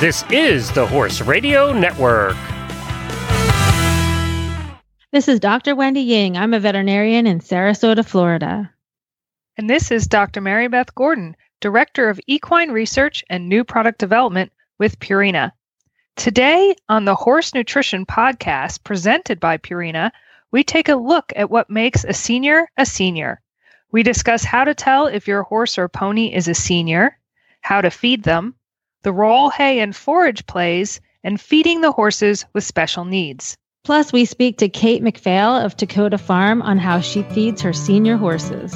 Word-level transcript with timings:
This 0.00 0.24
is 0.30 0.70
the 0.70 0.86
Horse 0.86 1.20
Radio 1.22 1.72
Network. 1.72 2.36
This 5.10 5.26
is 5.26 5.40
Dr. 5.40 5.74
Wendy 5.74 6.02
Ying. 6.02 6.36
I'm 6.36 6.54
a 6.54 6.60
veterinarian 6.60 7.26
in 7.26 7.40
Sarasota, 7.40 8.06
Florida. 8.06 8.72
And 9.56 9.68
this 9.68 9.90
is 9.90 10.06
Dr. 10.06 10.40
Mary 10.40 10.68
Beth 10.68 10.94
Gordon, 10.94 11.34
Director 11.60 12.08
of 12.08 12.20
Equine 12.28 12.70
Research 12.70 13.24
and 13.28 13.48
New 13.48 13.64
Product 13.64 13.98
Development 13.98 14.52
with 14.78 15.00
Purina. 15.00 15.50
Today 16.14 16.76
on 16.88 17.04
the 17.04 17.16
Horse 17.16 17.52
Nutrition 17.52 18.06
Podcast 18.06 18.84
presented 18.84 19.40
by 19.40 19.56
Purina, 19.58 20.12
we 20.52 20.62
take 20.62 20.88
a 20.88 20.94
look 20.94 21.32
at 21.34 21.50
what 21.50 21.70
makes 21.70 22.04
a 22.04 22.12
senior 22.12 22.70
a 22.76 22.86
senior. 22.86 23.40
We 23.90 24.04
discuss 24.04 24.44
how 24.44 24.62
to 24.62 24.74
tell 24.74 25.08
if 25.08 25.26
your 25.26 25.42
horse 25.42 25.76
or 25.76 25.88
pony 25.88 26.32
is 26.32 26.46
a 26.46 26.54
senior, 26.54 27.18
how 27.62 27.80
to 27.80 27.90
feed 27.90 28.22
them, 28.22 28.54
the 29.08 29.12
role 29.14 29.48
hay 29.48 29.80
and 29.80 29.96
forage 29.96 30.44
plays, 30.44 31.00
and 31.24 31.40
feeding 31.40 31.80
the 31.80 31.90
horses 31.90 32.44
with 32.52 32.62
special 32.62 33.06
needs. 33.06 33.56
Plus, 33.82 34.12
we 34.12 34.26
speak 34.26 34.58
to 34.58 34.68
Kate 34.68 35.02
MacPhail 35.02 35.56
of 35.56 35.74
Takoda 35.74 36.20
Farm 36.20 36.60
on 36.60 36.76
how 36.76 37.00
she 37.00 37.22
feeds 37.22 37.62
her 37.62 37.72
senior 37.72 38.18
horses. 38.18 38.74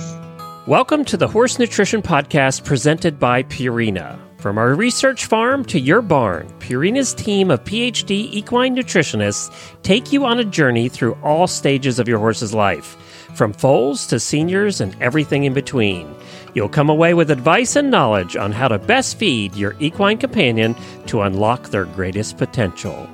Welcome 0.66 1.04
to 1.04 1.18
the 1.18 1.28
Horse 1.28 1.58
Nutrition 1.58 2.00
Podcast 2.00 2.64
presented 2.64 3.18
by 3.18 3.42
Purina. 3.42 4.21
From 4.42 4.58
our 4.58 4.74
research 4.74 5.26
farm 5.26 5.64
to 5.66 5.78
your 5.78 6.02
barn, 6.02 6.48
Purina's 6.58 7.14
team 7.14 7.48
of 7.48 7.62
PhD 7.62 8.10
equine 8.32 8.74
nutritionists 8.74 9.54
take 9.84 10.12
you 10.12 10.24
on 10.24 10.40
a 10.40 10.44
journey 10.44 10.88
through 10.88 11.16
all 11.22 11.46
stages 11.46 12.00
of 12.00 12.08
your 12.08 12.18
horse's 12.18 12.52
life, 12.52 12.96
from 13.36 13.52
foals 13.52 14.04
to 14.08 14.18
seniors 14.18 14.80
and 14.80 15.00
everything 15.00 15.44
in 15.44 15.54
between. 15.54 16.12
You'll 16.54 16.68
come 16.68 16.90
away 16.90 17.14
with 17.14 17.30
advice 17.30 17.76
and 17.76 17.88
knowledge 17.88 18.34
on 18.34 18.50
how 18.50 18.66
to 18.66 18.80
best 18.80 19.16
feed 19.16 19.54
your 19.54 19.76
equine 19.78 20.18
companion 20.18 20.74
to 21.06 21.22
unlock 21.22 21.68
their 21.68 21.84
greatest 21.84 22.36
potential. 22.36 23.08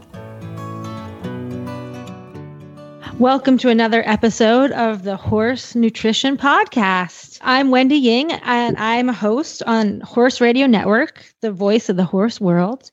Welcome 3.19 3.59
to 3.59 3.69
another 3.69 4.01
episode 4.07 4.71
of 4.71 5.03
the 5.03 5.17
Horse 5.17 5.75
Nutrition 5.75 6.37
Podcast. 6.37 7.39
I'm 7.43 7.73
Wendy 7.73 7.97
Ying, 7.97 8.31
and 8.31 8.77
I'm 8.79 9.09
a 9.09 9.13
host 9.13 9.61
on 9.67 10.01
Horse 10.03 10.41
Radio 10.41 10.69
Network, 10.69 11.25
the 11.41 11.51
voice 11.51 11.89
of 11.89 11.97
the 11.97 12.05
horse 12.05 12.41
world. 12.41 12.93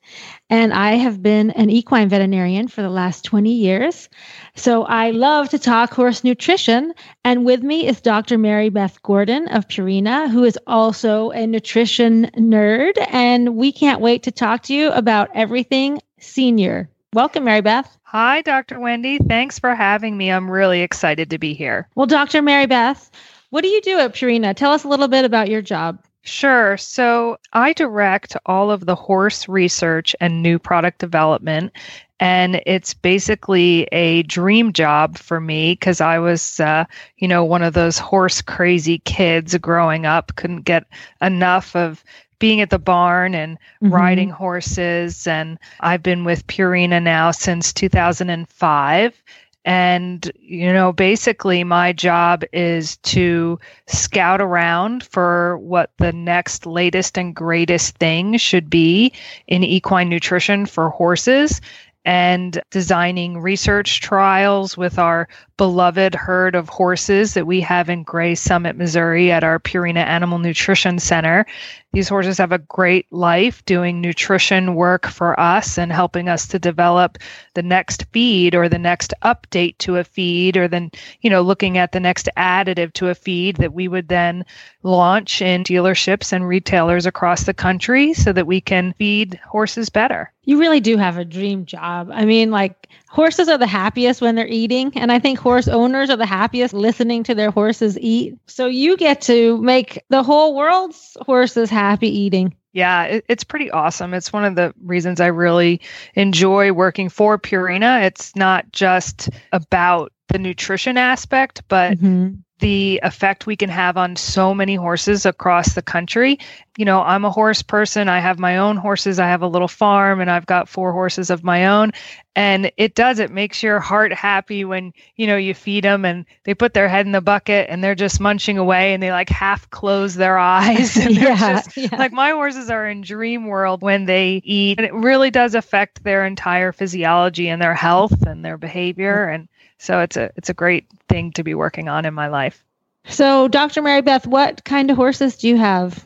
And 0.49 0.73
I 0.73 0.93
have 0.93 1.21
been 1.21 1.51
an 1.51 1.69
equine 1.69 2.09
veterinarian 2.09 2.69
for 2.69 2.81
the 2.81 2.89
last 2.89 3.23
20 3.23 3.51
years. 3.51 4.09
So 4.55 4.83
I 4.83 5.11
love 5.11 5.49
to 5.49 5.59
talk 5.59 5.93
horse 5.93 6.23
nutrition. 6.23 6.95
And 7.23 7.45
with 7.45 7.61
me 7.61 7.85
is 7.85 8.01
Dr. 8.01 8.39
Mary 8.39 8.69
Beth 8.69 9.03
Gordon 9.03 9.47
of 9.49 9.67
Purina, 9.67 10.27
who 10.27 10.43
is 10.43 10.57
also 10.65 11.29
a 11.29 11.45
nutrition 11.45 12.31
nerd. 12.35 12.93
And 13.11 13.55
we 13.55 13.71
can't 13.71 14.01
wait 14.01 14.23
to 14.23 14.31
talk 14.31 14.63
to 14.63 14.73
you 14.73 14.89
about 14.89 15.29
everything 15.35 16.01
senior. 16.17 16.89
Welcome, 17.15 17.45
Mary 17.45 17.61
Beth. 17.61 17.97
Hi, 18.03 18.41
Dr. 18.41 18.77
Wendy. 18.77 19.19
Thanks 19.19 19.57
for 19.57 19.73
having 19.73 20.17
me. 20.17 20.29
I'm 20.29 20.51
really 20.51 20.81
excited 20.81 21.29
to 21.29 21.37
be 21.37 21.53
here. 21.53 21.87
Well, 21.95 22.07
Dr. 22.07 22.41
Mary 22.41 22.65
Beth, 22.65 23.09
what 23.51 23.61
do 23.61 23.69
you 23.69 23.79
do 23.79 23.97
at 23.99 24.13
Purina? 24.13 24.53
Tell 24.53 24.73
us 24.73 24.83
a 24.83 24.89
little 24.89 25.07
bit 25.07 25.23
about 25.23 25.49
your 25.49 25.61
job. 25.61 26.03
Sure. 26.23 26.75
So 26.75 27.37
I 27.53 27.71
direct 27.71 28.35
all 28.45 28.69
of 28.69 28.85
the 28.85 28.95
horse 28.95 29.47
research 29.47 30.13
and 30.19 30.43
new 30.43 30.59
product 30.59 30.99
development. 30.99 31.71
And 32.19 32.61
it's 32.65 32.93
basically 32.93 33.83
a 33.93 34.23
dream 34.23 34.73
job 34.73 35.17
for 35.17 35.39
me 35.39 35.71
because 35.71 36.01
I 36.01 36.19
was, 36.19 36.59
uh, 36.59 36.83
you 37.15 37.29
know, 37.29 37.45
one 37.45 37.63
of 37.63 37.73
those 37.73 37.97
horse 37.97 38.41
crazy 38.41 38.97
kids 38.99 39.57
growing 39.59 40.05
up, 40.05 40.35
couldn't 40.35 40.63
get 40.63 40.83
enough 41.21 41.77
of 41.77 42.03
being 42.39 42.61
at 42.61 42.69
the 42.69 42.79
barn 42.79 43.33
and 43.35 43.57
mm-hmm. 43.57 43.93
riding 43.93 44.29
horses. 44.29 45.27
And 45.27 45.57
I've 45.79 46.03
been 46.03 46.23
with 46.23 46.47
Purina 46.47 47.01
now 47.01 47.31
since 47.31 47.73
2005. 47.73 49.23
And, 49.67 50.31
you 50.39 50.71
know, 50.71 50.93
basically 50.93 51.63
my 51.63 51.91
job 51.91 52.43
is 52.53 52.97
to 52.97 53.59
scout 53.87 54.39
around 54.39 55.03
for 55.03 55.57
what 55.57 55.89
the 55.97 56.13
next 56.13 56.67
latest 56.67 57.17
and 57.17 57.35
greatest 57.35 57.97
thing 57.97 58.37
should 58.37 58.69
be 58.69 59.11
in 59.47 59.63
equine 59.63 60.07
nutrition 60.07 60.67
for 60.67 60.89
horses 60.89 61.61
and 62.05 62.61
designing 62.69 63.41
research 63.41 63.99
trials 63.99 64.77
with 64.77 64.99
our 64.99 65.27
beloved 65.57 66.13
herd 66.13 66.53
of 66.53 66.69
horses 66.69 67.33
that 67.33 67.47
we 67.47 67.61
have 67.61 67.89
in 67.89 68.03
Gray 68.03 68.35
Summit, 68.35 68.75
Missouri 68.75 69.31
at 69.31 69.43
our 69.43 69.57
Purina 69.59 70.05
Animal 70.05 70.37
Nutrition 70.37 70.99
Center. 70.99 71.45
These 71.93 72.09
horses 72.09 72.37
have 72.37 72.51
a 72.51 72.59
great 72.59 73.11
life 73.11 73.65
doing 73.65 74.01
nutrition 74.01 74.75
work 74.75 75.07
for 75.07 75.39
us 75.39 75.79
and 75.79 75.91
helping 75.91 76.29
us 76.29 76.47
to 76.49 76.59
develop 76.59 77.17
the 77.55 77.63
next 77.63 78.05
feed 78.11 78.53
or 78.53 78.69
the 78.69 78.77
next 78.77 79.13
update 79.23 79.77
to 79.79 79.97
a 79.97 80.03
feed 80.03 80.57
or 80.57 80.67
then, 80.67 80.91
you 81.21 81.29
know, 81.29 81.41
looking 81.41 81.77
at 81.77 81.91
the 81.91 81.99
next 81.99 82.29
additive 82.37 82.93
to 82.93 83.07
a 83.07 83.15
feed 83.15 83.55
that 83.57 83.73
we 83.73 83.87
would 83.87 84.09
then 84.09 84.45
launch 84.83 85.41
in 85.41 85.63
dealerships 85.63 86.33
and 86.33 86.47
retailers 86.47 87.07
across 87.07 87.45
the 87.45 87.53
country 87.53 88.13
so 88.13 88.31
that 88.31 88.45
we 88.45 88.61
can 88.61 88.93
feed 88.99 89.39
horses 89.47 89.89
better. 89.89 90.31
You 90.45 90.59
really 90.59 90.79
do 90.79 90.97
have 90.97 91.17
a 91.17 91.25
dream 91.25 91.65
job. 91.65 92.09
I 92.11 92.25
mean, 92.25 92.51
like 92.51 92.87
horses 93.15 93.47
are 93.47 93.57
the 93.57 93.65
happiest 93.65 94.19
when 94.19 94.35
they're 94.35 94.45
eating 94.47 94.91
and 94.95 95.09
i 95.09 95.17
think 95.17 95.39
horse 95.39 95.69
owners 95.69 96.09
are 96.09 96.17
the 96.17 96.25
happiest 96.25 96.73
listening 96.73 97.23
to 97.23 97.33
their 97.33 97.49
horses 97.49 97.97
eat 97.99 98.37
so 98.45 98.67
you 98.67 98.97
get 98.97 99.21
to 99.21 99.57
make 99.61 100.03
the 100.09 100.21
whole 100.21 100.53
world's 100.53 101.15
horses 101.21 101.69
happy 101.69 102.09
eating 102.09 102.53
yeah, 102.73 103.03
it, 103.05 103.25
it's 103.29 103.45
pretty 103.45 103.71
awesome. 103.71 104.13
It's 104.13 104.33
one 104.33 104.43
of 104.43 104.55
the 104.55 104.73
reasons 104.83 105.21
I 105.21 105.27
really 105.27 105.79
enjoy 106.13 106.73
working 106.73 107.07
for 107.07 107.39
Purina. 107.39 108.03
It's 108.03 108.35
not 108.35 108.69
just 108.73 109.29
about 109.53 110.11
the 110.27 110.39
nutrition 110.39 110.97
aspect, 110.97 111.63
but 111.69 111.93
mm-hmm 111.93 112.33
the 112.59 113.01
effect 113.03 113.45
we 113.45 113.55
can 113.55 113.69
have 113.69 113.97
on 113.97 114.15
so 114.15 114.53
many 114.53 114.75
horses 114.75 115.25
across 115.25 115.73
the 115.73 115.81
country. 115.81 116.39
You 116.77 116.85
know, 116.85 117.01
I'm 117.01 117.25
a 117.25 117.31
horse 117.31 117.61
person. 117.61 118.07
I 118.07 118.19
have 118.19 118.39
my 118.39 118.57
own 118.57 118.77
horses. 118.77 119.19
I 119.19 119.27
have 119.27 119.41
a 119.41 119.47
little 119.47 119.67
farm 119.67 120.21
and 120.21 120.31
I've 120.31 120.45
got 120.45 120.69
four 120.69 120.93
horses 120.93 121.29
of 121.29 121.43
my 121.43 121.67
own. 121.67 121.91
And 122.35 122.71
it 122.75 122.95
does, 122.95 123.19
it 123.19 123.31
makes 123.31 123.63
your 123.63 123.79
heart 123.79 124.11
happy 124.11 124.65
when, 124.65 124.93
you 125.15 125.25
know, 125.25 125.37
you 125.37 125.53
feed 125.53 125.85
them 125.85 126.03
and 126.03 126.25
they 126.43 126.53
put 126.53 126.73
their 126.73 126.89
head 126.89 127.05
in 127.05 127.13
the 127.13 127.21
bucket 127.21 127.67
and 127.69 127.83
they're 127.83 127.95
just 127.95 128.19
munching 128.19 128.57
away 128.57 128.93
and 128.93 129.01
they 129.01 129.11
like 129.11 129.29
half 129.29 129.69
close 129.69 130.15
their 130.15 130.37
eyes. 130.37 130.97
And 130.97 131.15
yeah, 131.15 131.61
just, 131.61 131.77
yeah. 131.77 131.95
like 131.97 132.11
my 132.11 132.31
horses 132.31 132.69
are 132.69 132.87
in 132.87 133.01
dream 133.01 133.45
world 133.45 133.81
when 133.81 134.05
they 134.05 134.41
eat. 134.43 134.77
And 134.77 134.85
it 134.85 134.93
really 134.93 135.31
does 135.31 135.55
affect 135.55 136.03
their 136.03 136.25
entire 136.25 136.71
physiology 136.71 137.47
and 137.47 137.61
their 137.61 137.75
health 137.75 138.23
and 138.23 138.43
their 138.43 138.57
behavior. 138.57 139.29
And 139.29 139.47
so 139.77 140.01
it's 140.01 140.17
a 140.17 140.31
it's 140.35 140.49
a 140.49 140.53
great 140.53 140.87
thing 141.07 141.31
to 141.33 141.43
be 141.43 141.53
working 141.53 141.87
on 141.87 142.05
in 142.05 142.13
my 142.13 142.27
life. 142.27 142.63
So, 143.07 143.47
Dr. 143.47 143.81
Mary 143.81 144.01
Beth, 144.01 144.25
what 144.25 144.63
kind 144.63 144.89
of 144.89 144.97
horses 144.97 145.37
do 145.37 145.47
you 145.47 145.57
have? 145.57 146.03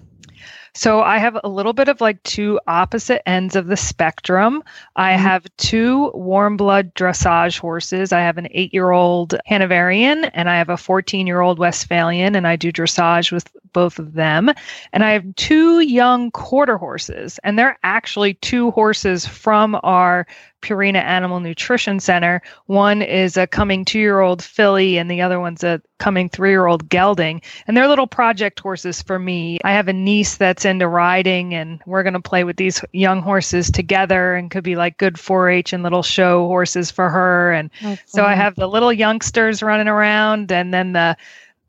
So 0.79 1.01
I 1.01 1.17
have 1.17 1.37
a 1.43 1.49
little 1.49 1.73
bit 1.73 1.89
of 1.89 1.99
like 1.99 2.23
two 2.23 2.57
opposite 2.65 3.27
ends 3.27 3.57
of 3.57 3.67
the 3.67 3.75
spectrum. 3.75 4.63
I 4.95 5.11
mm-hmm. 5.11 5.23
have 5.23 5.57
two 5.57 6.09
warm 6.13 6.55
blood 6.55 6.95
dressage 6.95 7.59
horses. 7.59 8.13
I 8.13 8.21
have 8.21 8.37
an 8.37 8.47
eight 8.51 8.73
year 8.73 8.89
old 8.91 9.35
Hanoverian 9.45 10.23
and 10.23 10.49
I 10.49 10.55
have 10.55 10.69
a 10.69 10.77
14 10.77 11.27
year 11.27 11.41
old 11.41 11.59
Westphalian, 11.59 12.33
and 12.33 12.47
I 12.47 12.55
do 12.55 12.71
dressage 12.71 13.29
with 13.29 13.51
both 13.73 13.99
of 13.99 14.13
them. 14.13 14.51
And 14.93 15.03
I 15.03 15.11
have 15.11 15.35
two 15.35 15.79
young 15.79 16.31
quarter 16.31 16.77
horses, 16.77 17.39
and 17.43 17.57
they're 17.57 17.77
actually 17.83 18.35
two 18.35 18.71
horses 18.71 19.25
from 19.25 19.79
our 19.83 20.27
Purina 20.61 21.01
Animal 21.01 21.39
Nutrition 21.39 21.99
Center. 21.99 22.41
One 22.65 23.01
is 23.01 23.37
a 23.37 23.47
coming 23.47 23.85
two 23.85 23.99
year 23.99 24.19
old 24.19 24.41
filly, 24.41 24.97
and 24.97 25.09
the 25.09 25.21
other 25.21 25.39
one's 25.39 25.63
a 25.63 25.81
coming 25.99 26.29
three 26.29 26.49
year 26.49 26.65
old 26.65 26.89
gelding. 26.89 27.41
And 27.67 27.75
they're 27.75 27.87
little 27.87 28.07
project 28.07 28.59
horses 28.59 29.01
for 29.01 29.19
me. 29.19 29.59
I 29.63 29.71
have 29.71 29.87
a 29.87 29.93
niece 29.93 30.37
that's 30.37 30.65
into 30.65 30.87
riding, 30.87 31.53
and 31.53 31.81
we're 31.85 32.03
going 32.03 32.13
to 32.13 32.19
play 32.19 32.43
with 32.43 32.57
these 32.57 32.83
young 32.91 33.21
horses 33.21 33.71
together 33.71 34.35
and 34.35 34.51
could 34.51 34.63
be 34.63 34.75
like 34.75 34.97
good 34.97 35.19
4 35.19 35.49
H 35.49 35.73
and 35.73 35.83
little 35.83 36.03
show 36.03 36.47
horses 36.47 36.91
for 36.91 37.09
her. 37.09 37.51
And 37.53 37.69
so 38.05 38.25
I 38.25 38.35
have 38.35 38.55
the 38.55 38.67
little 38.67 38.93
youngsters 38.93 39.63
running 39.63 39.87
around, 39.87 40.51
and 40.51 40.73
then 40.73 40.93
the 40.93 41.15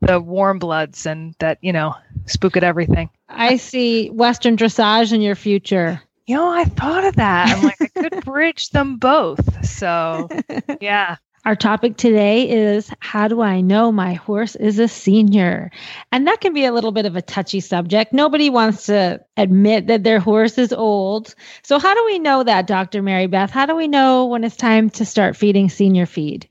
the 0.01 0.19
warm 0.19 0.59
bloods 0.59 1.05
and 1.05 1.35
that 1.39 1.57
you 1.61 1.71
know 1.71 1.95
spook 2.25 2.57
at 2.57 2.63
everything 2.63 3.09
i 3.29 3.57
see 3.57 4.09
western 4.09 4.57
dressage 4.57 5.13
in 5.13 5.21
your 5.21 5.35
future 5.35 6.01
you 6.27 6.37
know, 6.37 6.49
I 6.49 6.63
thought 6.63 7.03
of 7.03 7.15
that. 7.17 7.49
I'm 7.49 7.63
like, 7.63 7.81
I 7.81 7.87
could 7.87 8.23
bridge 8.25 8.69
them 8.69 8.97
both. 8.97 9.65
So, 9.65 10.29
yeah. 10.79 11.17
Our 11.43 11.55
topic 11.55 11.97
today 11.97 12.49
is 12.49 12.89
how 12.99 13.27
do 13.27 13.41
I 13.41 13.61
know 13.61 13.91
my 13.91 14.13
horse 14.13 14.55
is 14.55 14.77
a 14.77 14.87
senior? 14.87 15.71
And 16.11 16.27
that 16.27 16.39
can 16.39 16.53
be 16.53 16.65
a 16.65 16.71
little 16.71 16.91
bit 16.91 17.07
of 17.07 17.15
a 17.15 17.21
touchy 17.21 17.59
subject. 17.59 18.13
Nobody 18.13 18.51
wants 18.51 18.85
to 18.85 19.19
admit 19.35 19.87
that 19.87 20.03
their 20.03 20.19
horse 20.19 20.59
is 20.59 20.71
old. 20.71 21.33
So, 21.63 21.79
how 21.79 21.95
do 21.95 22.05
we 22.05 22.19
know 22.19 22.43
that, 22.43 22.67
Dr. 22.67 23.01
Mary 23.01 23.25
Beth? 23.25 23.49
How 23.49 23.65
do 23.65 23.75
we 23.75 23.87
know 23.87 24.27
when 24.27 24.43
it's 24.43 24.55
time 24.55 24.91
to 24.91 25.05
start 25.05 25.35
feeding 25.35 25.67
senior 25.67 26.05
feed? 26.05 26.47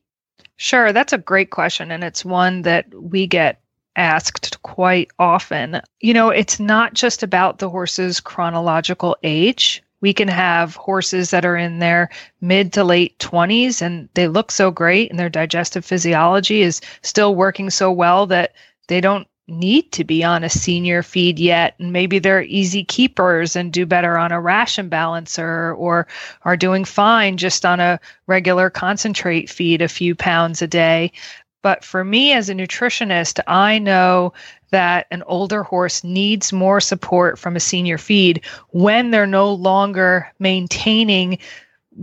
Sure, 0.62 0.93
that's 0.93 1.12
a 1.15 1.19
great 1.19 1.51
question. 1.51 1.91
And 1.91 2.05
it's 2.05 2.23
one 2.25 2.62
that 2.62 2.87
we 2.95 3.27
get 3.27 3.61
asked 3.97 4.61
quite 4.62 5.09
often. 5.19 5.81
You 6.01 6.12
know, 6.15 6.29
it's 6.29 6.61
not 6.61 6.93
just 6.95 7.23
about 7.23 7.59
the 7.59 7.71
horse's 7.71 8.21
chronological 8.21 9.17
age. 9.23 9.83
we 10.03 10.12
can 10.15 10.29
have 10.29 10.77
horses 10.77 11.31
that 11.31 11.45
are 11.45 11.57
in 11.57 11.79
their 11.79 12.09
mid 12.41 12.73
to 12.75 12.85
late 12.85 13.19
20s 13.19 13.83
and 13.83 14.09
they 14.15 14.29
look 14.29 14.51
so 14.51 14.71
great 14.71 15.11
and 15.11 15.19
their 15.19 15.29
digestive 15.31 15.85
physiology 15.85 16.62
is 16.62 16.81
still 17.03 17.35
working 17.35 17.69
so 17.71 17.91
well 17.93 18.27
that 18.27 18.53
they 18.89 19.01
don't 19.01 19.29
need 19.50 19.93
to 19.93 20.05
be 20.05 20.25
on 20.25 20.44
a 20.44 20.49
senior 20.49 21.02
feed 21.02 21.38
yet. 21.38 21.75
And 21.79 21.93
maybe 21.93 22.19
they're 22.19 22.43
easy 22.43 22.85
keepers 22.85 23.56
and 23.56 23.73
do 23.73 23.87
better 23.87 24.17
on 24.17 24.32
a 24.32 24.41
ration 24.41 24.88
balancer 24.88 25.75
or 25.75 26.06
are 26.43 26.56
doing 26.56 26.85
fine 26.85 27.37
just 27.37 27.64
on 27.64 27.81
a 27.81 28.00
regular 28.26 28.70
concentrate 28.70 29.50
feed 29.50 29.82
a 29.82 29.88
few 29.88 30.14
pounds 30.14 30.62
a 30.62 30.67
day. 30.67 31.12
But 31.62 31.85
for 31.85 32.05
me 32.05 32.32
as 32.32 32.49
a 32.49 32.55
nutritionist 32.55 33.38
i 33.47 33.79
know 33.79 34.32
that 34.70 35.06
an 35.11 35.23
older 35.26 35.62
horse 35.62 36.02
needs 36.05 36.52
more 36.52 36.81
support 36.81 37.38
from 37.38 37.56
a 37.56 37.61
senior 37.61 37.99
feed 37.99 38.41
when 38.70 39.11
they're 39.11 39.26
no 39.26 39.52
longer 39.52 40.31
maintaining 40.38 41.38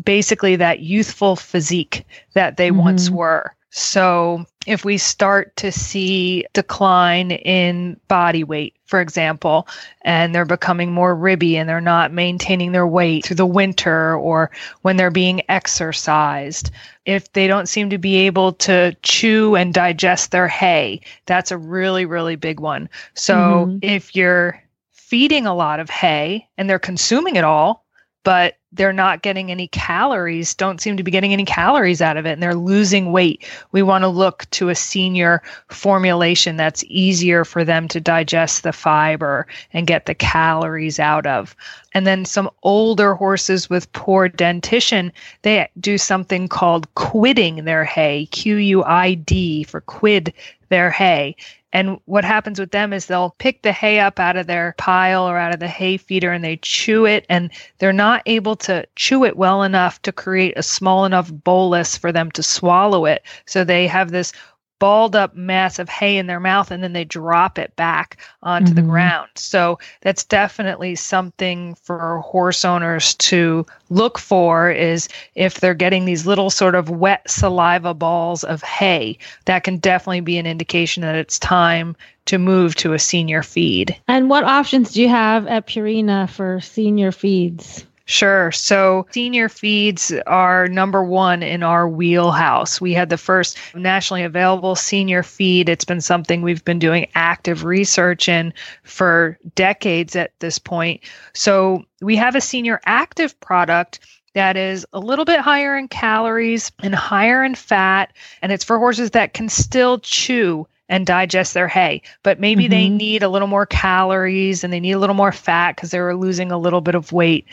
basically 0.03 0.55
that 0.57 0.81
youthful 0.81 1.35
physique 1.35 2.05
that 2.33 2.57
they 2.57 2.69
mm-hmm. 2.69 2.79
once 2.79 3.09
were. 3.09 3.53
So 3.69 4.45
if 4.67 4.83
we 4.83 4.97
start 4.97 5.55
to 5.55 5.71
see 5.71 6.45
decline 6.51 7.31
in 7.31 7.97
body 8.09 8.43
weight, 8.43 8.75
for 8.85 8.99
example, 8.99 9.65
and 10.01 10.35
they're 10.35 10.45
becoming 10.45 10.91
more 10.91 11.15
ribby 11.15 11.55
and 11.55 11.69
they're 11.69 11.79
not 11.79 12.11
maintaining 12.11 12.73
their 12.73 12.85
weight 12.85 13.25
through 13.25 13.37
the 13.37 13.45
winter 13.45 14.15
or 14.15 14.51
when 14.81 14.97
they're 14.97 15.09
being 15.09 15.41
exercised, 15.47 16.69
if 17.05 17.31
they 17.31 17.47
don't 17.47 17.69
seem 17.69 17.89
to 17.89 17.97
be 17.97 18.17
able 18.17 18.51
to 18.53 18.95
chew 19.03 19.55
and 19.55 19.73
digest 19.73 20.31
their 20.31 20.49
hay, 20.49 20.99
that's 21.25 21.51
a 21.51 21.57
really, 21.57 22.05
really 22.05 22.35
big 22.35 22.59
one. 22.59 22.89
So 23.13 23.35
mm-hmm. 23.35 23.77
if 23.81 24.17
you're 24.17 24.61
feeding 24.91 25.47
a 25.47 25.55
lot 25.55 25.79
of 25.79 25.89
hay 25.89 26.45
and 26.57 26.69
they're 26.69 26.77
consuming 26.77 27.37
it 27.37 27.45
all, 27.45 27.85
but 28.27 28.57
they're 28.73 28.91
not 28.91 29.21
getting 29.21 29.49
any 29.51 29.69
calories, 29.69 30.53
don't 30.53 30.81
seem 30.81 30.97
to 30.97 31.03
be 31.03 31.11
getting 31.11 31.31
any 31.31 31.45
calories 31.45 32.01
out 32.01 32.17
of 32.17 32.25
it, 32.25 32.33
and 32.33 32.43
they're 32.43 32.55
losing 32.55 33.13
weight. 33.13 33.47
We 33.71 33.81
want 33.81 34.01
to 34.01 34.09
look 34.09 34.45
to 34.51 34.67
a 34.67 34.75
senior 34.75 35.41
formulation 35.69 36.57
that's 36.57 36.83
easier 36.89 37.45
for 37.45 37.63
them 37.63 37.87
to 37.87 38.01
digest 38.01 38.63
the 38.63 38.73
fiber 38.73 39.47
and 39.71 39.87
get 39.87 40.07
the 40.07 40.13
calories 40.13 40.99
out 40.99 41.25
of. 41.25 41.55
And 41.93 42.05
then 42.05 42.25
some 42.25 42.49
older 42.63 43.15
horses 43.15 43.69
with 43.69 43.89
poor 43.93 44.27
dentition, 44.27 45.13
they 45.43 45.69
do 45.79 45.97
something 45.97 46.49
called 46.49 46.93
quidding 46.95 47.63
their 47.63 47.85
hay, 47.85 48.25
Q 48.25 48.57
U 48.57 48.83
I 48.83 49.13
D 49.13 49.63
for 49.63 49.79
quid 49.79 50.33
their 50.67 50.91
hay. 50.91 51.37
And 51.73 51.99
what 52.05 52.23
happens 52.23 52.59
with 52.59 52.71
them 52.71 52.93
is 52.93 53.05
they'll 53.05 53.35
pick 53.39 53.61
the 53.61 53.71
hay 53.71 53.99
up 53.99 54.19
out 54.19 54.37
of 54.37 54.47
their 54.47 54.73
pile 54.77 55.27
or 55.27 55.37
out 55.37 55.53
of 55.53 55.59
the 55.59 55.67
hay 55.67 55.97
feeder 55.97 56.31
and 56.31 56.43
they 56.43 56.57
chew 56.57 57.05
it 57.05 57.25
and 57.29 57.51
they're 57.79 57.91
not 57.93 58.23
able 58.25 58.55
to 58.57 58.85
chew 58.95 59.25
it 59.25 59.35
well 59.35 59.63
enough 59.63 60.01
to 60.03 60.11
create 60.11 60.53
a 60.57 60.63
small 60.63 61.05
enough 61.05 61.31
bolus 61.31 61.97
for 61.97 62.11
them 62.11 62.31
to 62.31 62.43
swallow 62.43 63.05
it. 63.05 63.23
So 63.45 63.63
they 63.63 63.85
have 63.87 64.11
this 64.11 64.31
balled 64.79 65.15
up 65.15 65.35
mass 65.35 65.79
of 65.79 65.89
hay 65.89 66.17
in 66.17 66.27
their 66.27 66.39
mouth 66.39 66.71
and 66.71 66.83
then 66.83 66.93
they 66.93 67.03
drop 67.03 67.57
it 67.57 67.75
back 67.75 68.17
onto 68.43 68.67
mm-hmm. 68.67 68.75
the 68.75 68.81
ground. 68.83 69.29
So 69.35 69.79
that's 70.01 70.23
definitely 70.23 70.95
something 70.95 71.75
for 71.75 72.19
horse 72.19 72.63
owners 72.63 73.15
to 73.15 73.65
look 73.89 74.17
for 74.17 74.69
is 74.69 75.09
if 75.35 75.59
they're 75.59 75.73
getting 75.73 76.05
these 76.05 76.25
little 76.25 76.49
sort 76.49 76.75
of 76.75 76.89
wet 76.89 77.29
saliva 77.29 77.93
balls 77.93 78.43
of 78.43 78.61
hay, 78.61 79.17
that 79.45 79.63
can 79.63 79.77
definitely 79.77 80.21
be 80.21 80.37
an 80.37 80.45
indication 80.45 81.01
that 81.01 81.15
it's 81.15 81.39
time 81.39 81.95
to 82.25 82.37
move 82.37 82.75
to 82.75 82.93
a 82.93 82.99
senior 82.99 83.41
feed. 83.41 83.95
And 84.07 84.29
what 84.29 84.43
options 84.43 84.91
do 84.91 85.01
you 85.01 85.09
have 85.09 85.47
at 85.47 85.67
Purina 85.67 86.29
for 86.29 86.59
senior 86.61 87.11
feeds? 87.11 87.85
Sure. 88.09 88.53
So 88.53 89.05
senior 89.11 89.49
feeds 89.49 90.13
are 90.27 90.69
number 90.69 91.03
one 91.03 91.43
in 91.43 91.61
our 91.61 91.89
wheelhouse. 91.89 92.79
We 92.79 92.93
had 92.93 93.09
the 93.09 93.17
first 93.17 93.57
nationally 93.75 94.23
available 94.23 94.75
senior 94.75 95.23
feed. 95.23 95.67
It's 95.67 95.83
been 95.83 95.99
something 95.99 96.41
we've 96.41 96.63
been 96.63 96.79
doing 96.79 97.07
active 97.15 97.65
research 97.65 98.29
in 98.29 98.53
for 98.83 99.37
decades 99.55 100.15
at 100.15 100.31
this 100.39 100.57
point. 100.57 101.01
So 101.33 101.83
we 102.01 102.15
have 102.15 102.33
a 102.33 102.41
senior 102.41 102.79
active 102.85 103.37
product 103.41 103.99
that 104.35 104.55
is 104.55 104.85
a 104.93 104.99
little 104.99 105.25
bit 105.25 105.41
higher 105.41 105.77
in 105.77 105.89
calories 105.89 106.71
and 106.81 106.95
higher 106.95 107.43
in 107.43 107.55
fat. 107.55 108.13
And 108.41 108.53
it's 108.53 108.63
for 108.63 108.79
horses 108.79 109.11
that 109.11 109.33
can 109.33 109.49
still 109.49 109.99
chew 109.99 110.65
and 110.89 111.05
digest 111.05 111.53
their 111.53 111.67
hay, 111.67 112.01
but 112.23 112.39
maybe 112.39 112.63
mm-hmm. 112.63 112.71
they 112.71 112.89
need 112.89 113.23
a 113.23 113.29
little 113.29 113.47
more 113.47 113.65
calories 113.65 114.63
and 114.63 114.71
they 114.71 114.79
need 114.79 114.93
a 114.93 114.99
little 114.99 115.15
more 115.15 115.31
fat 115.31 115.75
because 115.75 115.91
they 115.91 115.99
were 115.99 116.15
losing 116.15 116.51
a 116.51 116.57
little 116.57 116.81
bit 116.81 116.95
of 116.95 117.11
weight. 117.11 117.45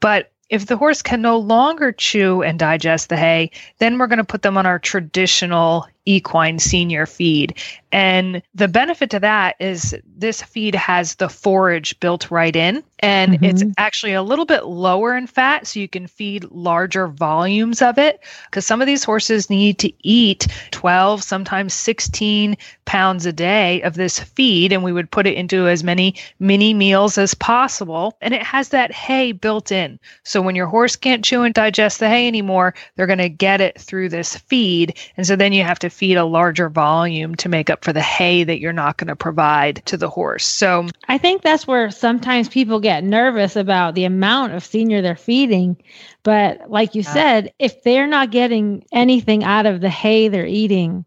But 0.00 0.30
if 0.48 0.66
the 0.66 0.76
horse 0.76 1.02
can 1.02 1.22
no 1.22 1.38
longer 1.38 1.90
chew 1.90 2.42
and 2.42 2.58
digest 2.58 3.08
the 3.08 3.16
hay, 3.16 3.50
then 3.78 3.98
we're 3.98 4.06
going 4.06 4.18
to 4.18 4.24
put 4.24 4.42
them 4.42 4.56
on 4.56 4.66
our 4.66 4.78
traditional 4.78 5.86
equine 6.06 6.58
senior 6.58 7.04
feed. 7.04 7.54
And 7.92 8.42
the 8.54 8.68
benefit 8.68 9.10
to 9.10 9.20
that 9.20 9.56
is 9.58 9.96
this 10.04 10.42
feed 10.42 10.74
has 10.74 11.14
the 11.14 11.28
forage 11.28 11.98
built 12.00 12.30
right 12.30 12.54
in, 12.54 12.82
and 12.98 13.34
mm-hmm. 13.34 13.44
it's 13.44 13.64
actually 13.78 14.12
a 14.12 14.22
little 14.22 14.44
bit 14.44 14.66
lower 14.66 15.16
in 15.16 15.26
fat, 15.26 15.66
so 15.66 15.80
you 15.80 15.88
can 15.88 16.06
feed 16.06 16.44
larger 16.50 17.08
volumes 17.08 17.80
of 17.80 17.96
it. 17.96 18.20
Because 18.46 18.66
some 18.66 18.80
of 18.80 18.86
these 18.86 19.04
horses 19.04 19.48
need 19.48 19.78
to 19.78 19.92
eat 20.06 20.46
12, 20.72 21.22
sometimes 21.22 21.74
16 21.74 22.56
pounds 22.84 23.24
a 23.24 23.32
day 23.32 23.80
of 23.82 23.94
this 23.94 24.20
feed, 24.20 24.72
and 24.72 24.82
we 24.84 24.92
would 24.92 25.10
put 25.10 25.26
it 25.26 25.34
into 25.34 25.66
as 25.68 25.84
many 25.84 26.14
mini 26.38 26.74
meals 26.74 27.16
as 27.16 27.34
possible. 27.34 28.16
And 28.20 28.34
it 28.34 28.42
has 28.42 28.70
that 28.70 28.92
hay 28.92 29.32
built 29.32 29.72
in. 29.72 29.98
So 30.24 30.42
when 30.42 30.56
your 30.56 30.66
horse 30.66 30.96
can't 30.96 31.24
chew 31.24 31.42
and 31.42 31.54
digest 31.54 32.00
the 32.00 32.08
hay 32.08 32.26
anymore, 32.26 32.74
they're 32.96 33.06
going 33.06 33.18
to 33.18 33.28
get 33.28 33.60
it 33.60 33.80
through 33.80 34.10
this 34.10 34.36
feed. 34.36 34.96
And 35.16 35.26
so 35.26 35.36
then 35.36 35.52
you 35.52 35.62
have 35.62 35.78
to 35.78 35.88
feed 35.96 36.16
a 36.16 36.24
larger 36.24 36.68
volume 36.68 37.34
to 37.36 37.48
make 37.48 37.70
up 37.70 37.82
for 37.82 37.92
the 37.92 38.02
hay 38.02 38.44
that 38.44 38.60
you're 38.60 38.72
not 38.74 38.98
going 38.98 39.08
to 39.08 39.16
provide 39.16 39.82
to 39.86 39.96
the 39.96 40.10
horse. 40.10 40.44
So 40.44 40.88
I 41.08 41.16
think 41.16 41.40
that's 41.40 41.66
where 41.66 41.90
sometimes 41.90 42.50
people 42.50 42.80
get 42.80 43.02
nervous 43.02 43.56
about 43.56 43.94
the 43.94 44.04
amount 44.04 44.52
of 44.52 44.62
senior 44.62 45.00
they're 45.00 45.16
feeding. 45.16 45.76
But 46.22 46.70
like 46.70 46.94
you 46.94 47.00
yeah. 47.00 47.12
said, 47.12 47.54
if 47.58 47.82
they're 47.82 48.06
not 48.06 48.30
getting 48.30 48.84
anything 48.92 49.42
out 49.42 49.64
of 49.64 49.80
the 49.80 49.88
hay 49.88 50.28
they're 50.28 50.46
eating, 50.46 51.06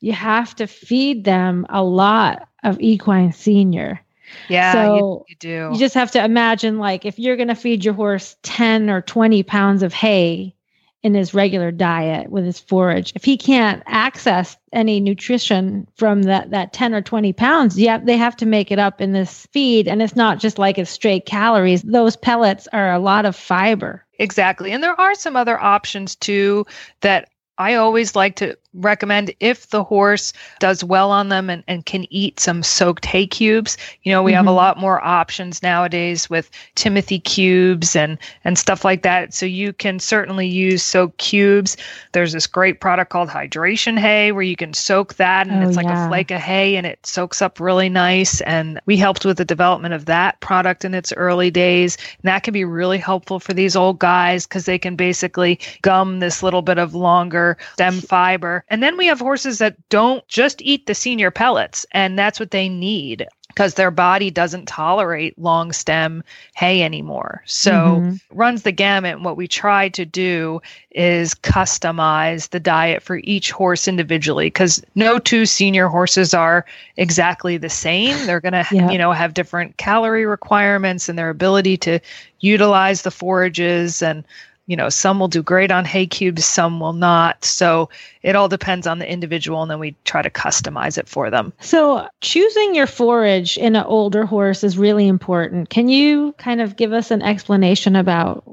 you 0.00 0.12
have 0.12 0.54
to 0.56 0.66
feed 0.66 1.24
them 1.24 1.64
a 1.70 1.82
lot 1.82 2.46
of 2.62 2.78
equine 2.78 3.32
senior. 3.32 4.02
Yeah, 4.48 4.72
so 4.72 4.96
you, 4.96 5.24
you, 5.28 5.36
do. 5.36 5.70
You 5.72 5.78
just 5.78 5.94
have 5.94 6.10
to 6.10 6.22
imagine 6.22 6.78
like 6.78 7.06
if 7.06 7.18
you're 7.18 7.36
going 7.36 7.48
to 7.48 7.54
feed 7.54 7.84
your 7.84 7.94
horse 7.94 8.36
10 8.42 8.90
or 8.90 9.00
20 9.00 9.44
pounds 9.44 9.82
of 9.82 9.94
hay, 9.94 10.55
in 11.02 11.14
his 11.14 11.34
regular 11.34 11.70
diet 11.70 12.30
with 12.30 12.44
his 12.44 12.58
forage. 12.58 13.12
If 13.14 13.24
he 13.24 13.36
can't 13.36 13.82
access 13.86 14.56
any 14.72 14.98
nutrition 15.00 15.86
from 15.94 16.22
that, 16.24 16.50
that 16.50 16.72
10 16.72 16.94
or 16.94 17.02
20 17.02 17.32
pounds, 17.32 17.78
yeah, 17.78 17.98
they 17.98 18.16
have 18.16 18.36
to 18.38 18.46
make 18.46 18.70
it 18.70 18.78
up 18.78 19.00
in 19.00 19.12
this 19.12 19.46
feed. 19.52 19.88
And 19.88 20.02
it's 20.02 20.16
not 20.16 20.40
just 20.40 20.58
like 20.58 20.78
it's 20.78 20.90
straight 20.90 21.26
calories. 21.26 21.82
Those 21.82 22.16
pellets 22.16 22.66
are 22.72 22.92
a 22.92 22.98
lot 22.98 23.24
of 23.24 23.36
fiber. 23.36 24.04
Exactly. 24.18 24.72
And 24.72 24.82
there 24.82 24.98
are 25.00 25.14
some 25.14 25.36
other 25.36 25.60
options 25.60 26.16
too 26.16 26.66
that 27.00 27.28
I 27.58 27.74
always 27.74 28.16
like 28.16 28.36
to 28.36 28.56
recommend 28.76 29.34
if 29.40 29.70
the 29.70 29.84
horse 29.84 30.32
does 30.58 30.84
well 30.84 31.10
on 31.10 31.28
them 31.28 31.50
and, 31.50 31.62
and 31.66 31.86
can 31.86 32.06
eat 32.10 32.40
some 32.40 32.62
soaked 32.62 33.04
hay 33.04 33.26
cubes. 33.26 33.76
You 34.02 34.12
know, 34.12 34.22
we 34.22 34.32
mm-hmm. 34.32 34.36
have 34.36 34.46
a 34.46 34.50
mm-hmm. 34.50 34.56
lot 34.56 34.78
more 34.78 35.04
options 35.04 35.62
nowadays 35.62 36.30
with 36.30 36.50
Timothy 36.74 37.18
cubes 37.18 37.96
and 37.96 38.18
and 38.44 38.58
stuff 38.58 38.84
like 38.84 39.02
that. 39.02 39.34
So 39.34 39.46
you 39.46 39.72
can 39.72 39.98
certainly 39.98 40.46
use 40.46 40.82
soaked 40.82 41.18
cubes. 41.18 41.76
There's 42.12 42.32
this 42.32 42.46
great 42.46 42.80
product 42.80 43.10
called 43.10 43.28
hydration 43.28 43.98
hay 43.98 44.32
where 44.32 44.42
you 44.42 44.56
can 44.56 44.74
soak 44.74 45.14
that 45.14 45.48
and 45.48 45.64
oh, 45.64 45.68
it's 45.68 45.76
like 45.76 45.86
yeah. 45.86 46.06
a 46.06 46.08
flake 46.08 46.30
of 46.30 46.40
hay 46.40 46.76
and 46.76 46.86
it 46.86 47.04
soaks 47.04 47.42
up 47.42 47.60
really 47.60 47.88
nice. 47.88 48.40
And 48.42 48.80
we 48.86 48.96
helped 48.96 49.24
with 49.24 49.38
the 49.38 49.44
development 49.44 49.94
of 49.94 50.06
that 50.06 50.40
product 50.40 50.84
in 50.84 50.94
its 50.94 51.12
early 51.12 51.50
days. 51.50 51.96
And 51.96 52.28
that 52.28 52.42
can 52.42 52.52
be 52.52 52.64
really 52.64 52.98
helpful 52.98 53.40
for 53.40 53.54
these 53.54 53.76
old 53.76 53.98
guys 53.98 54.46
because 54.46 54.66
they 54.66 54.78
can 54.78 54.96
basically 54.96 55.58
gum 55.82 56.20
this 56.20 56.42
little 56.42 56.62
bit 56.62 56.78
of 56.78 56.94
longer 56.94 57.56
stem 57.74 58.00
fiber 58.00 58.64
and 58.68 58.82
then 58.82 58.96
we 58.96 59.06
have 59.06 59.20
horses 59.20 59.58
that 59.58 59.76
don't 59.88 60.26
just 60.28 60.60
eat 60.62 60.86
the 60.86 60.94
senior 60.94 61.30
pellets, 61.30 61.86
and 61.92 62.18
that's 62.18 62.40
what 62.40 62.50
they 62.50 62.68
need 62.68 63.26
because 63.56 63.74
their 63.74 63.90
body 63.90 64.30
doesn't 64.30 64.66
tolerate 64.66 65.38
long 65.38 65.72
stem 65.72 66.22
hay 66.54 66.82
anymore. 66.82 67.42
So 67.46 67.72
mm-hmm. 67.72 68.36
runs 68.36 68.64
the 68.64 68.72
gamut. 68.72 69.22
What 69.22 69.38
we 69.38 69.48
try 69.48 69.88
to 69.90 70.04
do 70.04 70.60
is 70.90 71.34
customize 71.34 72.50
the 72.50 72.60
diet 72.60 73.02
for 73.02 73.20
each 73.24 73.50
horse 73.50 73.88
individually 73.88 74.46
because 74.46 74.84
no 74.94 75.18
two 75.18 75.46
senior 75.46 75.88
horses 75.88 76.34
are 76.34 76.66
exactly 76.98 77.56
the 77.56 77.70
same. 77.70 78.26
They're 78.26 78.40
going 78.40 78.52
to, 78.64 78.66
yep. 78.70 78.92
you 78.92 78.98
know, 78.98 79.12
have 79.12 79.32
different 79.32 79.78
calorie 79.78 80.26
requirements 80.26 81.08
and 81.08 81.18
their 81.18 81.30
ability 81.30 81.78
to 81.78 81.98
utilize 82.40 83.02
the 83.02 83.10
forages 83.10 84.02
and 84.02 84.22
you 84.66 84.76
know, 84.76 84.88
some 84.88 85.20
will 85.20 85.28
do 85.28 85.42
great 85.42 85.70
on 85.70 85.84
hay 85.84 86.06
cubes, 86.06 86.44
some 86.44 86.80
will 86.80 86.92
not. 86.92 87.44
So 87.44 87.88
it 88.22 88.36
all 88.36 88.48
depends 88.48 88.86
on 88.86 88.98
the 88.98 89.10
individual, 89.10 89.62
and 89.62 89.70
then 89.70 89.78
we 89.78 89.94
try 90.04 90.22
to 90.22 90.30
customize 90.30 90.98
it 90.98 91.08
for 91.08 91.30
them. 91.30 91.52
So 91.60 92.08
choosing 92.20 92.74
your 92.74 92.86
forage 92.86 93.56
in 93.56 93.76
an 93.76 93.84
older 93.84 94.26
horse 94.26 94.64
is 94.64 94.76
really 94.76 95.06
important. 95.06 95.70
Can 95.70 95.88
you 95.88 96.32
kind 96.32 96.60
of 96.60 96.76
give 96.76 96.92
us 96.92 97.10
an 97.10 97.22
explanation 97.22 97.96
about 97.96 98.44